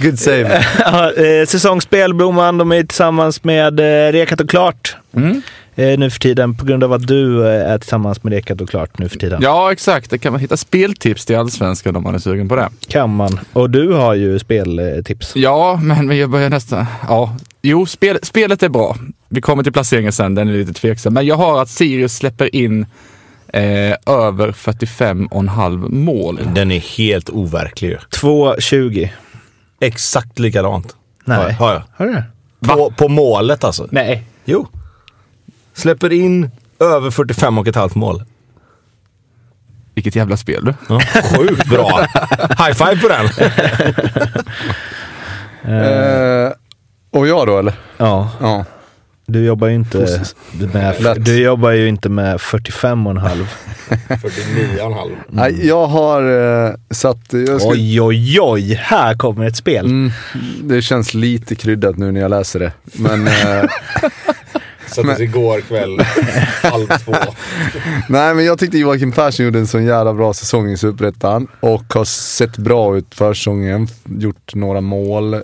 Good 0.00 0.18
save. 0.18 0.64
ja, 0.78 1.12
eh, 1.12 1.46
säsongsspel, 1.46 2.14
Blomman, 2.14 2.58
de 2.58 2.72
är 2.72 2.82
tillsammans 2.82 3.44
med 3.44 3.80
eh, 3.80 4.12
Rekat 4.12 4.40
och 4.40 4.50
Klart 4.50 4.96
Mm. 5.16 5.42
eh, 5.76 5.98
nu 5.98 6.10
för 6.10 6.20
tiden 6.20 6.54
på 6.54 6.64
grund 6.64 6.84
av 6.84 6.92
att 6.92 7.06
du 7.06 7.46
eh, 7.48 7.70
är 7.72 7.78
tillsammans 7.78 8.22
med 8.24 8.32
Rekat 8.32 8.60
och 8.60 8.68
Klart 8.70 8.98
nu 8.98 9.08
för 9.08 9.18
tiden. 9.18 9.40
Ja, 9.42 9.72
exakt. 9.72 10.10
Det 10.10 10.18
kan 10.18 10.32
man 10.32 10.40
hitta 10.40 10.56
speltips 10.56 11.26
till 11.26 11.36
Allsvenskan 11.36 11.96
om 11.96 12.02
man 12.02 12.14
är 12.14 12.18
sugen 12.18 12.48
på 12.48 12.56
det. 12.56 12.68
Kan 12.88 13.14
man. 13.16 13.40
Och 13.52 13.70
du 13.70 13.92
har 13.92 14.14
ju 14.14 14.38
speltips. 14.38 15.32
Ja, 15.36 15.80
men 15.82 16.06
men 16.06 16.16
jag 16.18 16.30
börjar 16.30 16.50
nästan... 16.50 16.86
Ja, 17.08 17.36
jo, 17.62 17.86
spel, 17.86 18.18
spelet 18.22 18.62
är 18.62 18.68
bra. 18.68 18.96
Vi 19.28 19.40
kommer 19.40 19.62
till 19.62 19.72
placeringen 19.72 20.12
sen, 20.12 20.34
den 20.34 20.48
är 20.48 20.52
lite 20.52 20.72
tveksam. 20.72 21.14
Men 21.14 21.26
jag 21.26 21.36
har 21.36 21.62
att 21.62 21.68
Sirius 21.68 22.16
släpper 22.16 22.54
in 22.56 22.86
eh, 23.48 23.96
över 24.06 24.52
45,5 24.52 25.90
mål. 25.90 26.40
Den 26.54 26.70
är 26.70 26.80
helt 26.80 27.30
overklig 27.30 27.88
ju. 27.88 27.96
2.20. 27.96 29.08
Exakt 29.80 30.38
likadant. 30.38 30.96
Nej. 31.24 31.52
Har 31.52 31.72
jag. 31.72 31.82
Har 31.96 32.06
du 32.06 32.12
det? 32.12 32.24
På, 32.60 32.90
på 32.90 33.08
målet 33.08 33.64
alltså. 33.64 33.88
Nej. 33.90 34.24
Jo. 34.44 34.68
Släpper 35.74 36.12
in 36.12 36.50
över 36.78 37.10
45 37.10 37.58
och 37.58 37.68
ett 37.68 37.76
halvt 37.76 37.94
mål. 37.94 38.24
Vilket 39.94 40.16
jävla 40.16 40.36
spel 40.36 40.64
du. 40.64 40.74
Ja, 40.88 41.00
sjukt 41.36 41.68
bra. 41.68 42.00
High 42.58 42.72
five 42.72 42.96
på 42.96 43.08
den. 43.08 43.28
Eh, 45.64 46.51
och 47.12 47.26
jag 47.26 47.46
då 47.46 47.58
eller? 47.58 47.74
Ja, 47.98 48.30
Ja. 48.40 48.64
du 49.26 49.44
jobbar 49.44 49.68
ju 49.68 49.74
inte 49.74 49.98
med, 50.72 51.16
du 51.20 51.42
jobbar 51.42 51.70
ju 51.70 51.88
inte 51.88 52.08
med 52.08 52.36
45,5. 52.36 53.44
49,5. 54.08 55.10
Nej, 55.28 55.66
jag 55.66 55.86
har 55.86 56.22
eh, 56.66 56.74
satt... 56.90 57.18
Jag 57.30 57.60
ska, 57.60 57.70
Oj, 57.70 58.00
oj, 58.00 58.38
oj! 58.40 58.74
Här 58.74 59.14
kommer 59.14 59.46
ett 59.46 59.56
spel. 59.56 59.84
mm, 59.86 60.10
det 60.62 60.82
känns 60.82 61.14
lite 61.14 61.54
kryddat 61.54 61.96
nu 61.98 62.12
när 62.12 62.20
jag 62.20 62.30
läser 62.30 62.60
det. 62.60 62.72
Men, 62.84 63.26
eh, 63.28 63.64
Sattes 64.86 65.20
igår 65.20 65.60
kväll 65.60 65.98
halv 66.62 66.86
två. 66.86 67.14
nej, 68.08 68.34
men 68.34 68.44
jag 68.44 68.58
tyckte 68.58 68.78
Joakim 68.78 69.12
Persson 69.12 69.44
gjorde 69.46 69.58
en 69.58 69.66
sån 69.66 69.84
jävla 69.84 70.14
bra 70.14 70.34
säsong 70.34 70.70
i 70.70 70.76
Superettan 70.76 71.46
och 71.60 71.94
har 71.94 72.04
sett 72.04 72.56
bra 72.56 72.96
ut 72.96 73.14
för 73.14 73.34
säsongen. 73.34 73.88
Gjort 74.04 74.54
några 74.54 74.80
mål 74.80 75.34
eh, 75.34 75.40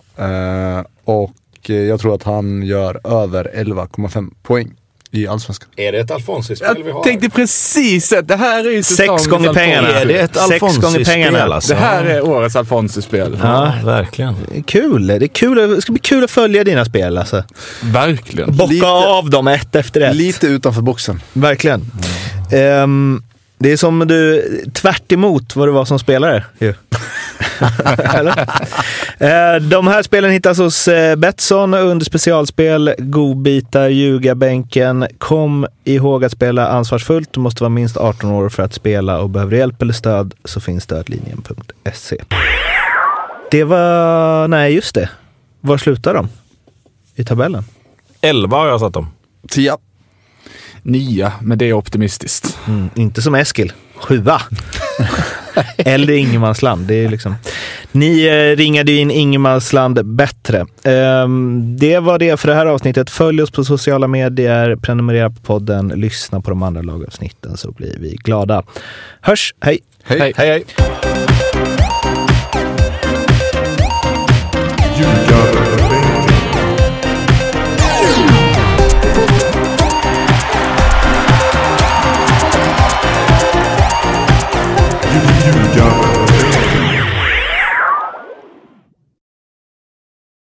och 1.04 1.30
jag 1.68 2.00
tror 2.00 2.14
att 2.14 2.22
han 2.22 2.62
gör 2.62 3.00
över 3.22 3.50
11,5 3.56 4.30
poäng 4.42 4.70
i 5.10 5.26
Allsvenskan. 5.26 5.68
Är 5.76 5.92
det 5.92 5.98
ett 5.98 6.10
Alfonsi-spel 6.10 6.82
vi 6.84 6.90
har? 6.90 6.98
Jag 6.98 7.04
tänkte 7.04 7.30
precis 7.30 8.12
att 8.12 8.28
det 8.28 8.36
här 8.36 8.64
är 8.66 8.70
ju 8.70 8.82
Sex 8.82 9.26
gånger 9.26 9.54
pengarna. 9.54 9.88
Är 9.88 10.06
det 10.06 10.18
ett 10.18 10.36
Sex 10.36 10.60
gånger 10.60 10.74
Alfonsi-spel 10.74 11.04
pengarna. 11.04 11.54
alltså? 11.54 11.74
Det 11.74 11.80
här 11.80 12.04
är 12.04 12.22
årets 12.28 12.56
Alfonsi-spel. 12.56 13.38
Ja, 13.42 13.72
verkligen. 13.84 14.34
Kul! 14.66 15.06
Det, 15.06 15.14
är 15.14 15.26
kul. 15.26 15.56
det 15.74 15.82
ska 15.82 15.92
bli 15.92 16.00
kul 16.00 16.24
att 16.24 16.30
följa 16.30 16.64
dina 16.64 16.84
spel 16.84 17.18
alltså. 17.18 17.44
Verkligen. 17.82 18.56
Bocka 18.56 18.72
Lite- 18.72 18.86
av 18.86 19.30
dem 19.30 19.48
ett 19.48 19.74
efter 19.76 20.00
ett. 20.00 20.16
Lite 20.16 20.46
utanför 20.46 20.82
boxen. 20.82 21.22
Verkligen. 21.32 21.90
Ehm, 22.52 23.22
det 23.58 23.72
är 23.72 23.76
som 23.76 23.98
du, 23.98 24.42
tvärt 24.72 25.12
emot 25.12 25.56
vad 25.56 25.68
du 25.68 25.72
var 25.72 25.84
som 25.84 25.98
spelare. 25.98 26.44
ju. 26.58 26.74
Eh, 29.20 29.56
de 29.62 29.86
här 29.86 30.02
spelen 30.02 30.30
hittas 30.30 30.58
hos 30.58 30.88
eh, 30.88 31.16
Betsson 31.16 31.74
under 31.74 32.04
specialspel, 32.04 32.94
godbitar, 32.98 33.88
ljugarbänken. 33.88 35.06
Kom 35.18 35.66
ihåg 35.84 36.24
att 36.24 36.32
spela 36.32 36.68
ansvarsfullt. 36.68 37.32
Du 37.32 37.40
måste 37.40 37.62
vara 37.62 37.70
minst 37.70 37.96
18 37.96 38.30
år 38.30 38.48
för 38.48 38.62
att 38.62 38.74
spela 38.74 39.20
och 39.20 39.30
behöver 39.30 39.56
hjälp 39.56 39.82
eller 39.82 39.92
stöd 39.92 40.34
så 40.44 40.60
finns 40.60 40.84
stödlinjen.se. 40.84 42.16
Det 43.50 43.64
var, 43.64 44.48
nej 44.48 44.74
just 44.74 44.94
det. 44.94 45.10
Var 45.60 45.78
slutar 45.78 46.14
de? 46.14 46.28
I 47.14 47.24
tabellen? 47.24 47.64
11 48.20 48.56
har 48.56 48.66
jag 48.66 48.80
satt 48.80 48.92
dem. 48.92 49.10
Tia. 49.48 49.76
Nia, 50.88 51.32
men 51.40 51.58
det 51.58 51.64
är 51.64 51.72
optimistiskt. 51.72 52.58
Mm, 52.68 52.90
inte 52.94 53.22
som 53.22 53.34
Eskil. 53.34 53.72
Sjua. 53.94 54.42
Eller 55.76 56.12
ingenmansland. 56.12 56.86
Det 56.86 56.94
är 56.94 57.08
liksom. 57.08 57.34
Ni 57.92 58.26
eh, 58.26 58.56
ringade 58.56 58.92
in 58.92 59.10
ingenmansland 59.10 60.06
bättre. 60.06 60.66
Ehm, 60.84 61.76
det 61.76 61.98
var 61.98 62.18
det 62.18 62.40
för 62.40 62.48
det 62.48 62.54
här 62.54 62.66
avsnittet. 62.66 63.10
Följ 63.10 63.42
oss 63.42 63.50
på 63.50 63.64
sociala 63.64 64.08
medier, 64.08 64.76
prenumerera 64.76 65.30
på 65.30 65.40
podden, 65.40 65.88
lyssna 65.88 66.40
på 66.40 66.50
de 66.50 66.62
andra 66.62 66.82
lagavsnitten 66.82 67.56
så 67.56 67.72
blir 67.72 67.96
vi 68.00 68.16
glada. 68.24 68.62
Hörs, 69.20 69.54
hej! 69.60 69.78
Hej. 70.02 70.20
Hej. 70.20 70.32
Hej, 70.36 70.48
hej. 70.48 70.64